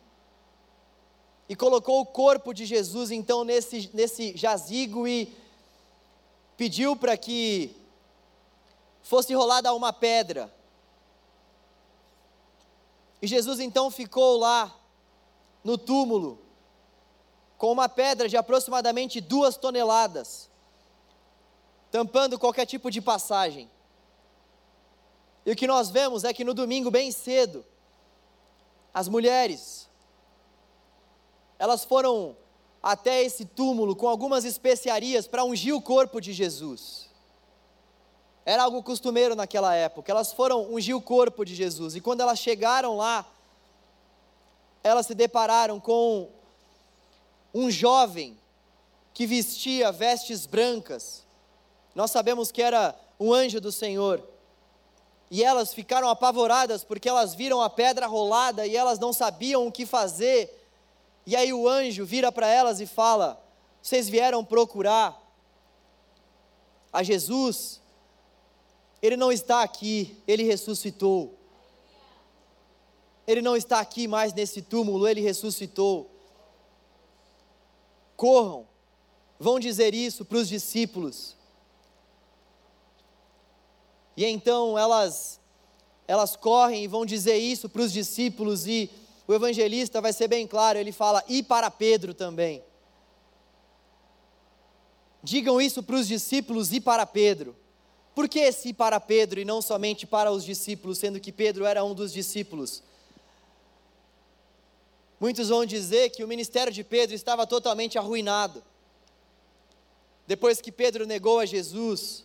[1.53, 5.31] E colocou o corpo de Jesus então nesse, nesse jazigo e
[6.57, 7.77] pediu para que
[9.03, 10.51] fosse rolada uma pedra
[13.23, 14.77] e Jesus então ficou lá,
[15.63, 16.41] no túmulo,
[17.57, 20.51] com uma pedra de aproximadamente duas toneladas,
[21.93, 23.71] tampando qualquer tipo de passagem.
[25.47, 27.65] E o que nós vemos é que no domingo, bem cedo,
[28.93, 29.89] as mulheres,
[31.63, 32.37] elas foram
[32.83, 37.09] até esse túmulo com algumas especiarias para ungir o corpo de Jesus.
[38.45, 40.11] Era algo costumeiro naquela época.
[40.11, 41.95] Elas foram ungir o corpo de Jesus.
[41.95, 43.25] E quando elas chegaram lá,
[44.83, 46.31] elas se depararam com
[47.55, 48.37] um jovem
[49.15, 51.23] que vestia vestes brancas.
[51.95, 54.21] Nós sabemos que era um anjo do Senhor.
[55.31, 59.71] E elas ficaram apavoradas porque elas viram a pedra rolada e elas não sabiam o
[59.71, 60.59] que fazer.
[61.27, 63.43] E aí o anjo vira para elas e fala:
[63.81, 65.21] Vocês vieram procurar
[66.93, 67.83] a Jesus
[69.03, 71.37] ele não está aqui, ele ressuscitou.
[73.27, 76.09] Ele não está aqui mais nesse túmulo, ele ressuscitou.
[78.17, 78.65] Corram,
[79.41, 81.37] vão dizer isso para os discípulos.
[84.17, 85.41] E então elas
[86.07, 88.91] elas correm e vão dizer isso para os discípulos, e
[89.27, 92.63] o evangelista vai ser bem claro, ele fala, e para Pedro também.
[95.23, 97.57] Digam isso para os discípulos e para Pedro.
[98.15, 101.85] Por que esse para Pedro e não somente para os discípulos, sendo que Pedro era
[101.85, 102.83] um dos discípulos?
[105.21, 108.63] Muitos vão dizer que o ministério de Pedro estava totalmente arruinado.
[110.27, 112.25] Depois que Pedro negou a Jesus,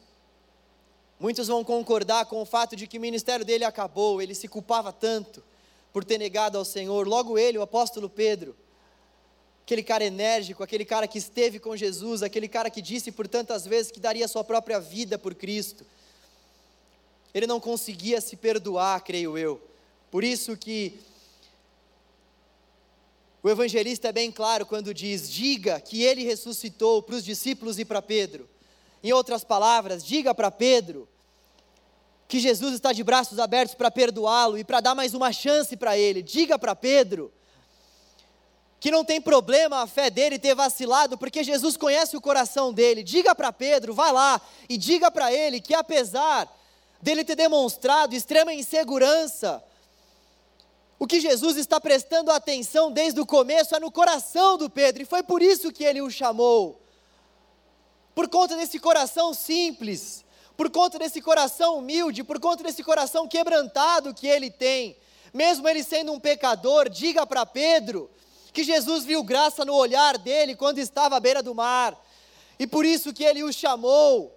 [1.19, 4.91] muitos vão concordar com o fato de que o ministério dele acabou, ele se culpava
[4.91, 5.43] tanto
[5.97, 7.07] por ter negado ao Senhor.
[7.07, 8.55] Logo ele, o apóstolo Pedro,
[9.63, 13.65] aquele cara enérgico, aquele cara que esteve com Jesus, aquele cara que disse por tantas
[13.65, 15.83] vezes que daria sua própria vida por Cristo.
[17.33, 19.59] Ele não conseguia se perdoar, creio eu.
[20.11, 20.99] Por isso que
[23.41, 27.85] o evangelista é bem claro quando diz: diga que ele ressuscitou para os discípulos e
[27.85, 28.47] para Pedro.
[29.03, 31.09] Em outras palavras, diga para Pedro
[32.27, 35.97] que Jesus está de braços abertos para perdoá-lo e para dar mais uma chance para
[35.97, 36.21] ele.
[36.21, 37.31] Diga para Pedro
[38.79, 43.01] que não tem problema a fé dele ter vacilado, porque Jesus conhece o coração dele.
[43.01, 46.47] Diga para Pedro, vá lá e diga para ele que apesar
[47.01, 49.63] dele ter demonstrado extrema insegurança,
[50.99, 55.05] o que Jesus está prestando atenção desde o começo é no coração do Pedro, e
[55.05, 56.81] foi por isso que ele o chamou.
[58.13, 60.25] Por conta desse coração simples,
[60.57, 64.97] por conta desse coração humilde, por conta desse coração quebrantado que ele tem,
[65.31, 68.09] mesmo ele sendo um pecador, diga para Pedro
[68.51, 71.95] que Jesus viu graça no olhar dele quando estava à beira do mar,
[72.57, 74.35] e por isso que ele o chamou,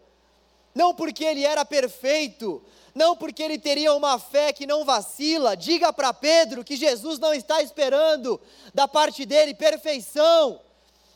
[0.75, 2.63] não porque ele era perfeito,
[2.95, 5.57] não porque ele teria uma fé que não vacila.
[5.57, 8.39] Diga para Pedro que Jesus não está esperando
[8.75, 10.61] da parte dele perfeição.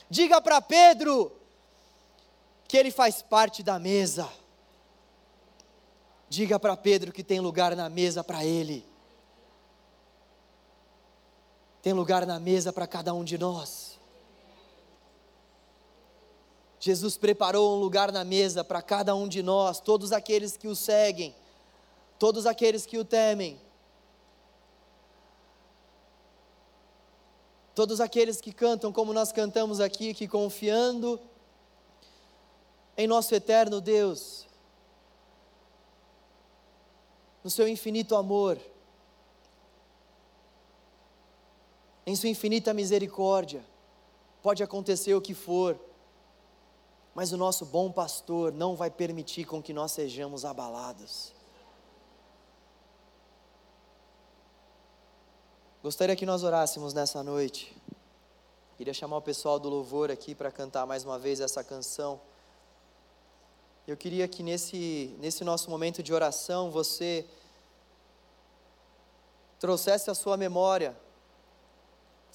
[0.08, 1.32] Diga para Pedro
[2.66, 4.28] que ele faz parte da mesa.
[6.34, 8.84] Diga para Pedro que tem lugar na mesa para ele
[11.84, 13.98] tem lugar na mesa para cada um de nós.
[16.80, 20.74] Jesus preparou um lugar na mesa para cada um de nós, todos aqueles que o
[20.74, 21.36] seguem,
[22.18, 23.60] todos aqueles que o temem,
[27.74, 31.20] todos aqueles que cantam como nós cantamos aqui, que confiando
[32.96, 34.46] em nosso eterno Deus,
[37.44, 38.58] no seu infinito amor,
[42.06, 43.62] em Sua infinita misericórdia.
[44.42, 45.78] Pode acontecer o que for,
[47.14, 51.32] mas o nosso bom pastor não vai permitir com que nós sejamos abalados.
[55.82, 57.74] Gostaria que nós orássemos nessa noite.
[58.76, 62.20] Queria chamar o pessoal do louvor aqui para cantar mais uma vez essa canção.
[63.86, 67.26] Eu queria que nesse, nesse nosso momento de oração você
[69.60, 70.96] trouxesse a sua memória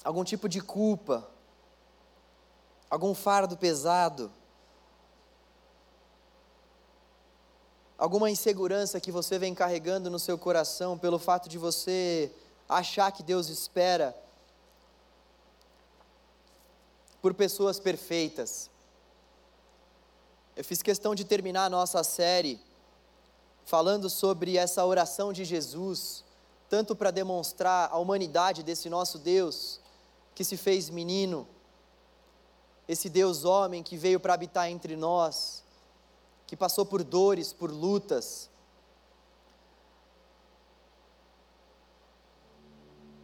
[0.04, 1.28] algum tipo de culpa,
[2.88, 4.30] algum fardo pesado,
[7.98, 12.32] alguma insegurança que você vem carregando no seu coração pelo fato de você
[12.68, 14.16] achar que Deus espera
[17.20, 18.70] por pessoas perfeitas.
[20.60, 22.60] Eu fiz questão de terminar a nossa série
[23.64, 26.22] falando sobre essa oração de Jesus,
[26.68, 29.80] tanto para demonstrar a humanidade desse nosso Deus,
[30.34, 31.48] que se fez menino,
[32.86, 35.64] esse Deus homem que veio para habitar entre nós,
[36.46, 38.50] que passou por dores, por lutas,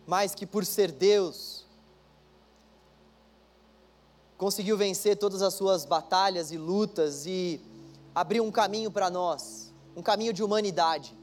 [0.06, 1.65] mas que por ser Deus,
[4.36, 7.60] conseguiu vencer todas as suas batalhas e lutas e
[8.14, 11.14] abrir um caminho para nós, um caminho de humanidade.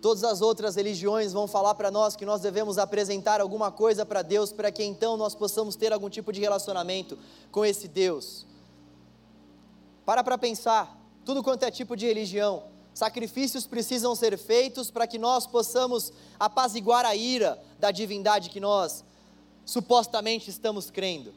[0.00, 4.22] Todas as outras religiões vão falar para nós que nós devemos apresentar alguma coisa para
[4.22, 7.18] Deus para que então nós possamos ter algum tipo de relacionamento
[7.50, 8.46] com esse Deus.
[10.04, 15.18] Para para pensar, tudo quanto é tipo de religião, sacrifícios precisam ser feitos para que
[15.18, 19.04] nós possamos apaziguar a ira da divindade que nós
[19.68, 21.34] supostamente estamos crendo.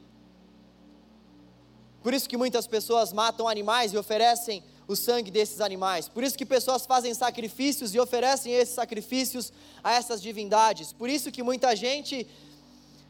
[2.01, 6.07] Por isso que muitas pessoas matam animais e oferecem o sangue desses animais.
[6.07, 9.51] Por isso que pessoas fazem sacrifícios e oferecem esses sacrifícios
[9.83, 10.93] a essas divindades.
[10.93, 12.25] Por isso que muita gente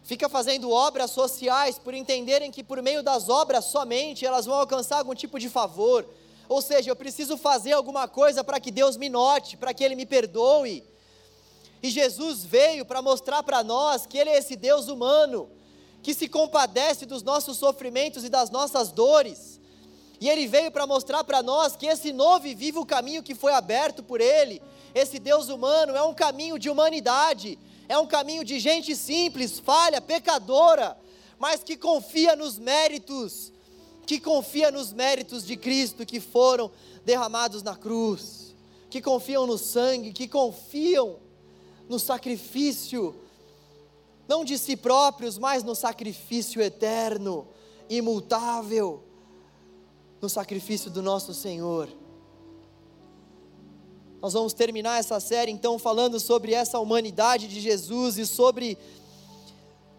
[0.02, 4.98] fica fazendo obras sociais por entenderem que por meio das obras somente elas vão alcançar
[4.98, 6.04] algum tipo de favor.
[6.50, 9.94] Ou seja, eu preciso fazer alguma coisa para que Deus me note, para que Ele
[9.94, 10.84] me perdoe.
[11.82, 15.50] E Jesus veio para mostrar para nós que Ele é esse Deus humano,
[16.04, 19.60] que se compadece dos nossos sofrimentos e das nossas dores.
[20.22, 23.54] E ele veio para mostrar para nós que esse novo e vivo caminho que foi
[23.54, 24.62] aberto por ele,
[24.94, 27.58] esse Deus humano, é um caminho de humanidade,
[27.90, 30.96] é um caminho de gente simples, falha, pecadora,
[31.40, 33.52] mas que confia nos méritos,
[34.06, 36.72] que confia nos méritos de Cristo que foram
[37.04, 38.56] derramados na cruz,
[38.92, 41.18] que confiam no sangue, que confiam
[41.92, 43.14] no sacrifício,
[44.26, 47.46] não de si próprios, mas no sacrifício eterno,
[47.90, 49.04] imutável
[50.22, 51.90] no sacrifício do nosso Senhor.
[54.22, 58.78] Nós vamos terminar essa série então falando sobre essa humanidade de Jesus e sobre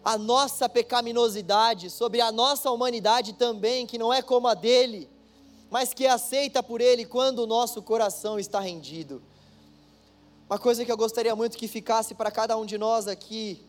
[0.02, 5.10] a nossa pecaminosidade, sobre a nossa humanidade também, que não é como a dele,
[5.70, 9.22] mas que é aceita por ele quando o nosso coração está rendido.
[10.52, 13.66] Uma coisa que eu gostaria muito que ficasse para cada um de nós aqui,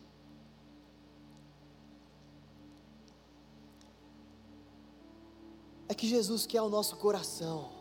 [5.88, 7.72] é que Jesus quer o nosso coração.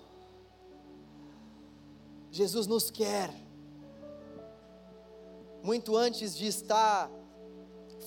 [2.31, 3.29] Jesus nos quer.
[5.61, 7.11] Muito antes de estar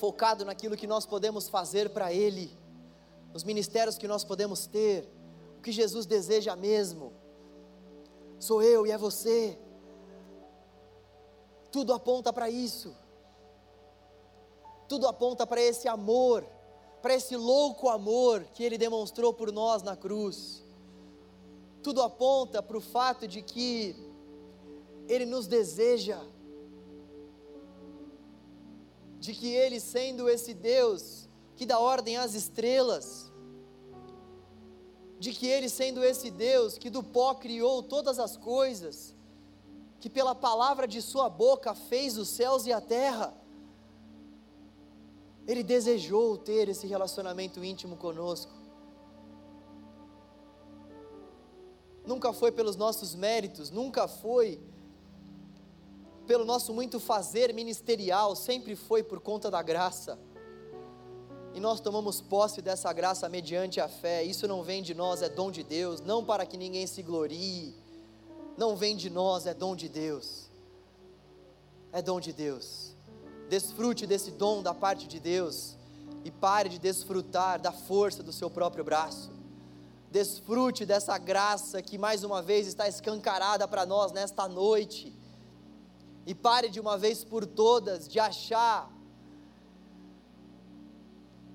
[0.00, 2.50] focado naquilo que nós podemos fazer para Ele,
[3.34, 5.06] nos ministérios que nós podemos ter,
[5.58, 7.12] o que Jesus deseja mesmo,
[8.40, 9.58] sou eu e é você.
[11.76, 12.96] Tudo aponta para isso.
[14.88, 16.42] Tudo aponta para esse amor
[17.02, 20.64] para esse louco amor que ele demonstrou por nós na cruz.
[21.80, 23.94] Tudo aponta para o fato de que
[25.06, 26.20] ele nos deseja,
[29.20, 33.30] de que ele, sendo esse Deus que dá ordem às estrelas,
[35.18, 39.15] de que ele, sendo esse Deus que do pó criou todas as coisas,
[40.06, 43.34] que pela palavra de Sua boca fez os céus e a terra,
[45.48, 48.52] ele desejou ter esse relacionamento íntimo conosco.
[52.06, 54.60] Nunca foi pelos nossos méritos, nunca foi
[56.24, 60.16] pelo nosso muito fazer ministerial, sempre foi por conta da graça.
[61.52, 64.22] E nós tomamos posse dessa graça mediante a fé.
[64.22, 67.85] Isso não vem de nós, é dom de Deus, não para que ninguém se glorie.
[68.56, 70.50] Não vem de nós, é dom de Deus.
[71.92, 72.94] É dom de Deus.
[73.48, 75.76] Desfrute desse dom da parte de Deus
[76.24, 79.30] e pare de desfrutar da força do seu próprio braço.
[80.10, 85.14] Desfrute dessa graça que mais uma vez está escancarada para nós nesta noite.
[86.26, 88.90] E pare de uma vez por todas de achar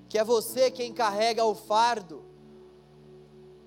[0.07, 2.23] que é você quem carrega o fardo,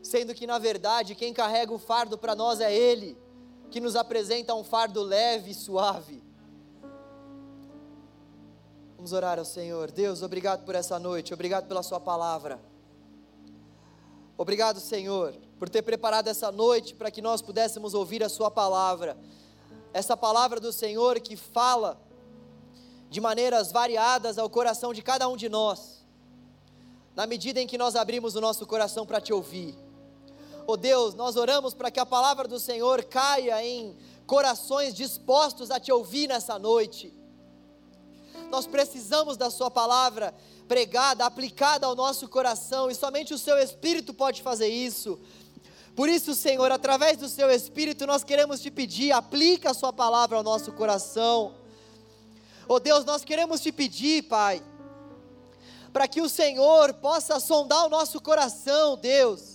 [0.03, 3.17] sendo que na verdade quem carrega o fardo para nós é Ele,
[3.75, 6.23] que nos apresenta um fardo leve e suave.
[8.97, 9.91] Vamos orar ao Senhor.
[9.91, 12.61] Deus, obrigado por essa noite, obrigado pela Sua palavra.
[14.39, 19.17] Obrigado, Senhor, por ter preparado essa noite para que nós pudéssemos ouvir a Sua palavra.
[19.93, 22.01] Essa palavra do Senhor que fala
[23.11, 26.07] de maneiras variadas ao coração de cada um de nós,
[27.17, 29.84] na medida em que nós abrimos o nosso coração para te ouvir.
[30.67, 33.97] Oh Deus, nós oramos para que a palavra do Senhor caia em
[34.27, 37.13] corações dispostos a te ouvir nessa noite
[38.55, 40.35] nós precisamos da Sua palavra
[40.69, 45.19] pregada, aplicada ao nosso coração, e somente o Seu Espírito pode fazer isso.
[45.97, 50.37] Por isso, Senhor, através do Seu Espírito, nós queremos te pedir, aplica a Sua palavra
[50.37, 51.55] ao nosso coração.
[52.69, 54.63] Oh Deus, nós queremos te pedir, Pai,
[55.93, 59.54] para que o Senhor possa sondar o nosso coração, Deus.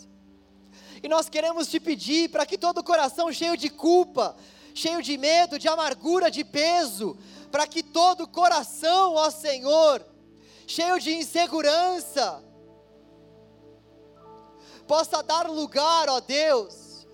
[1.01, 4.35] E nós queremos te pedir para que todo coração cheio de culpa,
[4.73, 7.17] cheio de medo, de amargura, de peso,
[7.51, 10.05] para que todo coração, ó Senhor,
[10.67, 12.43] cheio de insegurança,
[14.87, 17.07] possa dar lugar, ó Deus,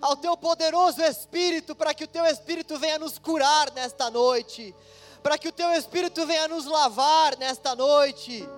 [0.00, 4.74] ao Teu poderoso Espírito, para que o Teu Espírito venha nos curar nesta noite,
[5.22, 8.48] para que o Teu Espírito venha nos lavar nesta noite,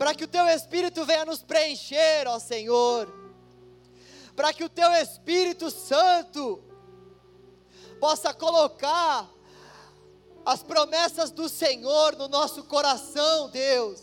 [0.00, 3.06] para que o Teu Espírito venha nos preencher, ó Senhor,
[4.34, 6.64] para que o Teu Espírito Santo
[8.00, 9.28] possa colocar
[10.42, 14.00] as promessas do Senhor no nosso coração, Deus,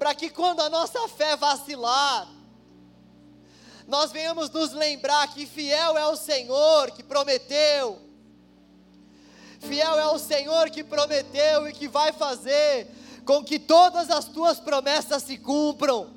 [0.00, 2.28] para que quando a nossa fé vacilar,
[3.86, 8.02] nós venhamos nos lembrar que fiel é o Senhor que prometeu,
[9.60, 12.90] fiel é o Senhor que prometeu e que vai fazer
[13.24, 16.10] com que todas as tuas promessas se cumpram.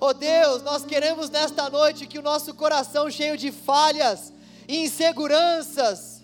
[0.00, 4.32] Oh Deus, nós queremos nesta noite que o nosso coração cheio de falhas,
[4.68, 6.22] inseguranças.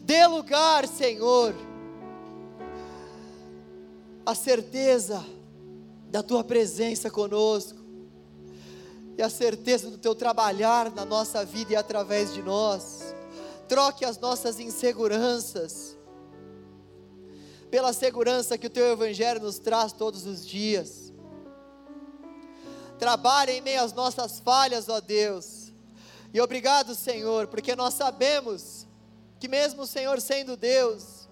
[0.00, 1.54] Dê lugar, Senhor,
[4.24, 5.24] a certeza
[6.08, 7.80] da tua presença conosco
[9.16, 13.14] e a certeza do teu trabalhar na nossa vida e através de nós.
[13.66, 15.96] Troque as nossas inseguranças
[17.72, 21.10] pela segurança que o teu evangelho nos traz todos os dias.
[22.98, 25.72] Trabalhe em meio às nossas falhas, ó Deus.
[26.34, 28.86] E obrigado, Senhor, porque nós sabemos
[29.40, 31.26] que mesmo o Senhor sendo Deus,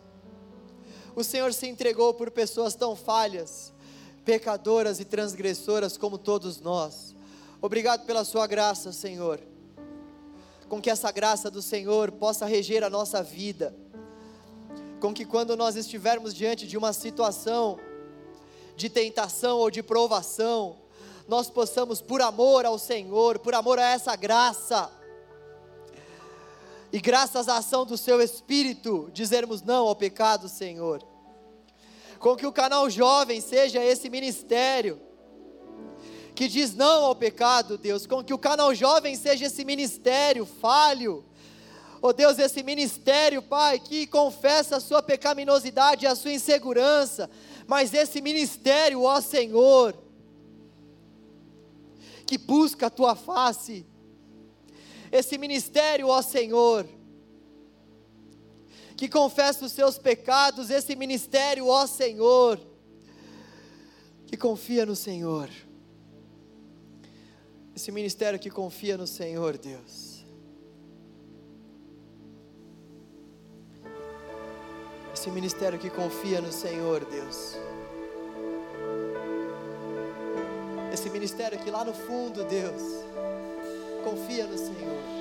[1.14, 3.70] o Senhor se entregou por pessoas tão falhas,
[4.24, 7.14] pecadoras e transgressoras como todos nós.
[7.60, 9.42] Obrigado pela Sua graça, Senhor.
[10.70, 13.74] Com que essa graça do Senhor possa reger a nossa vida.
[15.00, 17.78] Com que quando nós estivermos diante de uma situação
[18.76, 20.78] de tentação ou de provação,
[21.26, 24.90] nós possamos, por amor ao Senhor, por amor a essa graça,
[26.92, 31.02] e graças à ação do Seu Espírito, dizermos não ao pecado, Senhor.
[32.18, 35.00] Com que o canal jovem seja esse ministério
[36.34, 41.24] que diz não ao pecado, Deus, com que o canal jovem seja esse ministério falho,
[42.02, 47.30] oh Deus, esse ministério, Pai, que confessa a sua pecaminosidade e a sua insegurança,
[47.66, 49.96] mas esse ministério, ó Senhor,
[52.26, 53.84] que busca a tua face,
[55.10, 56.86] esse ministério, ó Senhor,
[58.96, 62.60] que confessa os seus pecados, esse ministério, ó Senhor,
[64.26, 65.50] que confia no Senhor.
[67.74, 70.09] Esse ministério que confia no Senhor, Deus.
[75.20, 77.54] Esse ministério que confia no Senhor, Deus.
[80.90, 82.82] Esse ministério que lá no fundo, Deus,
[84.02, 85.19] confia no Senhor.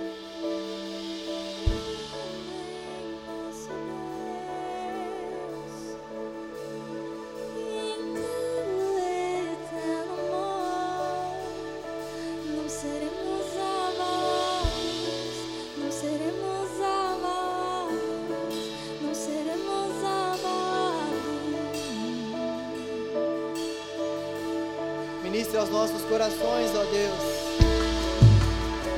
[25.80, 27.60] Nossos corações, ó Deus.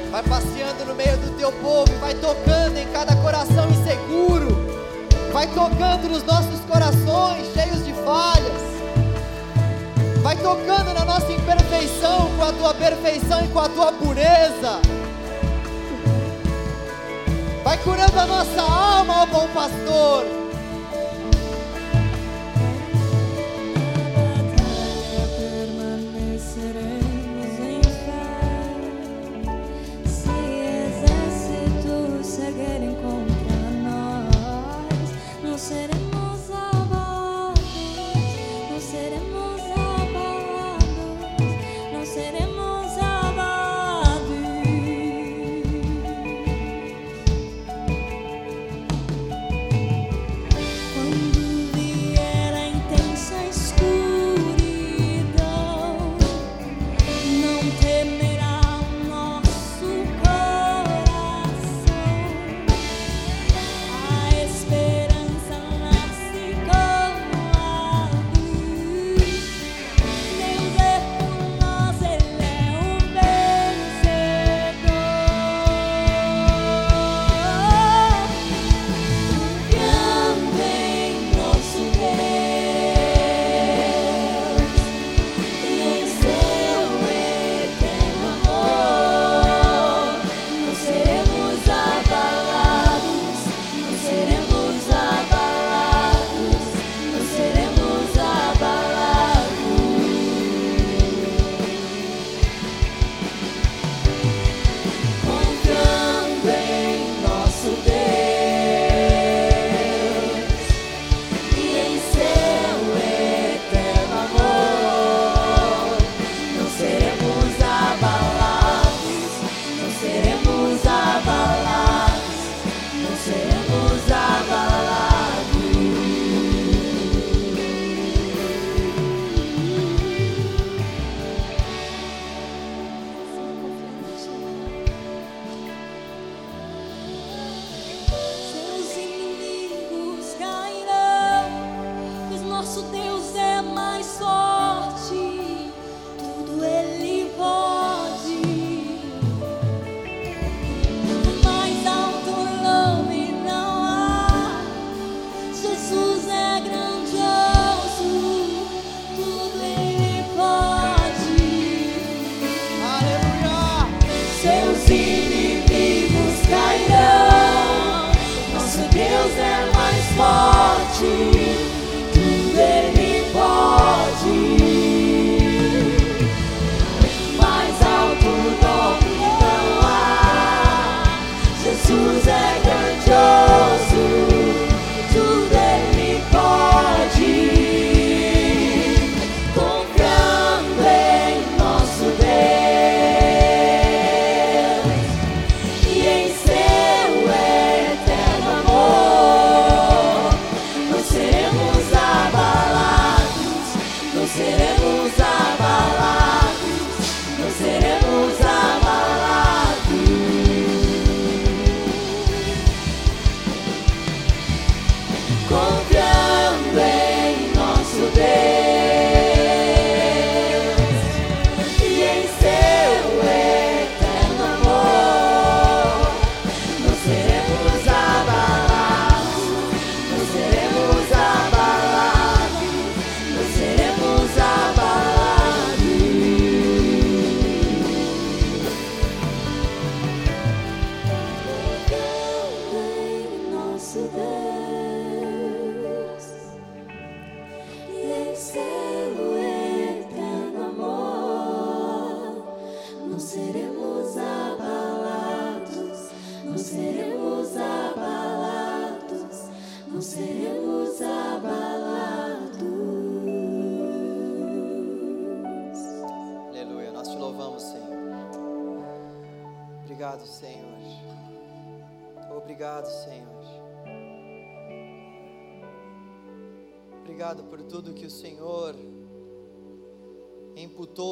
[0.09, 4.49] Vai passeando no meio do teu povo vai tocando em cada coração inseguro.
[5.31, 8.63] Vai tocando nos nossos corações cheios de falhas.
[10.23, 14.81] Vai tocando na nossa imperfeição com a tua perfeição e com a tua pureza.
[17.63, 20.40] Vai curando a nossa alma, ó bom pastor.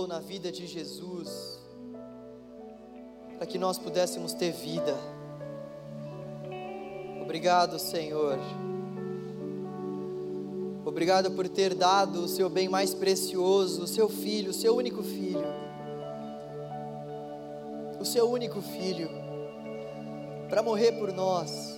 [0.09, 1.59] Na vida de Jesus,
[3.37, 4.97] para que nós pudéssemos ter vida.
[7.21, 8.39] Obrigado, Senhor.
[10.83, 15.03] Obrigado por ter dado o seu bem mais precioso, o seu filho, o seu único
[15.03, 15.45] filho.
[17.99, 19.09] O seu único filho,
[20.49, 21.68] para morrer por nós.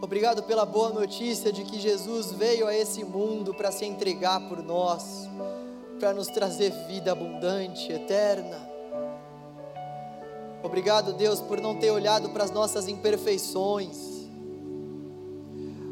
[0.00, 4.62] Obrigado pela boa notícia de que Jesus veio a esse mundo para se entregar por
[4.62, 5.28] nós
[5.98, 8.68] para nos trazer vida abundante, eterna.
[10.62, 13.96] Obrigado, Deus, por não ter olhado para as nossas imperfeições.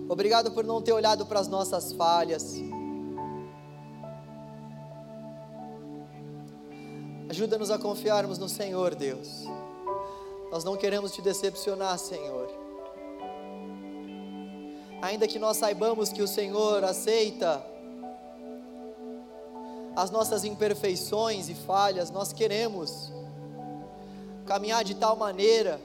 [0.09, 2.55] Obrigado por não ter olhado para as nossas falhas.
[7.29, 9.45] Ajuda-nos a confiarmos no Senhor, Deus.
[10.51, 12.66] Nós não queremos te decepcionar, Senhor.
[15.03, 17.64] Ainda que nós saibamos que o Senhor aceita
[19.94, 23.12] as nossas imperfeições e falhas, nós queremos
[24.47, 25.80] caminhar de tal maneira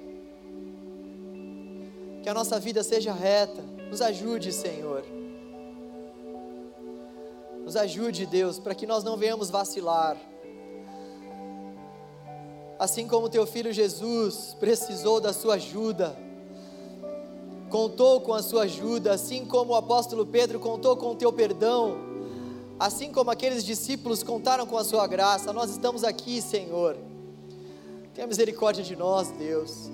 [2.22, 3.62] que a nossa vida seja reta.
[3.90, 5.04] Nos ajude, Senhor.
[7.64, 10.18] Nos ajude, Deus, para que nós não venhamos vacilar.
[12.78, 16.18] Assim como teu filho Jesus precisou da sua ajuda,
[17.72, 22.12] contou com a sua ajuda, assim como o apóstolo Pedro contou com o teu perdão
[22.82, 26.98] Assim como aqueles discípulos contaram com a sua graça, nós estamos aqui, Senhor.
[28.12, 29.92] Tenha misericórdia de nós, Deus.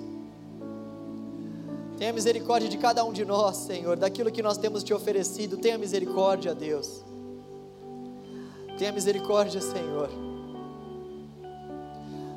[1.98, 5.58] Tenha misericórdia de cada um de nós, Senhor, daquilo que nós temos te oferecido.
[5.58, 7.04] Tenha misericórdia, Deus.
[8.78, 10.08] Tenha misericórdia, Senhor.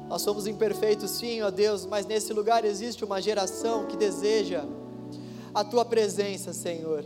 [0.10, 4.66] Nós somos imperfeitos, sim, ó Deus, mas nesse lugar existe uma geração que deseja
[5.54, 7.04] a tua presença, Senhor.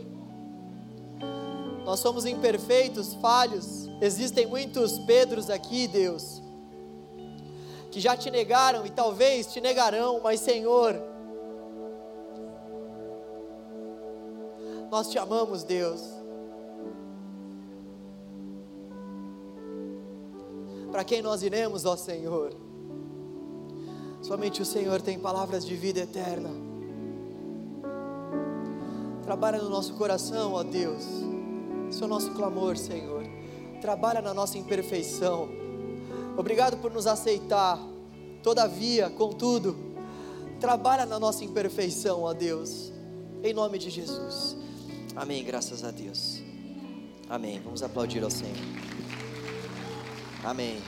[1.84, 3.88] Nós somos imperfeitos, falhos.
[4.00, 6.42] Existem muitos Pedros aqui, Deus,
[7.90, 10.94] que já te negaram e talvez te negarão, mas Senhor,
[14.90, 16.02] nós te amamos, Deus.
[20.90, 22.54] Para quem nós iremos, ó Senhor?
[24.22, 26.65] Somente o Senhor tem palavras de vida eterna.
[29.26, 31.04] Trabalha no nosso coração, ó Deus.
[31.90, 33.24] Esse é o nosso clamor, Senhor.
[33.80, 35.48] Trabalha na nossa imperfeição.
[36.36, 37.76] Obrigado por nos aceitar.
[38.40, 39.76] Todavia, contudo,
[40.60, 42.92] trabalha na nossa imperfeição, ó Deus.
[43.42, 44.56] Em nome de Jesus.
[45.16, 45.42] Amém.
[45.42, 46.40] Graças a Deus.
[47.28, 47.60] Amém.
[47.64, 48.54] Vamos aplaudir ao Senhor.
[50.44, 50.80] Amém.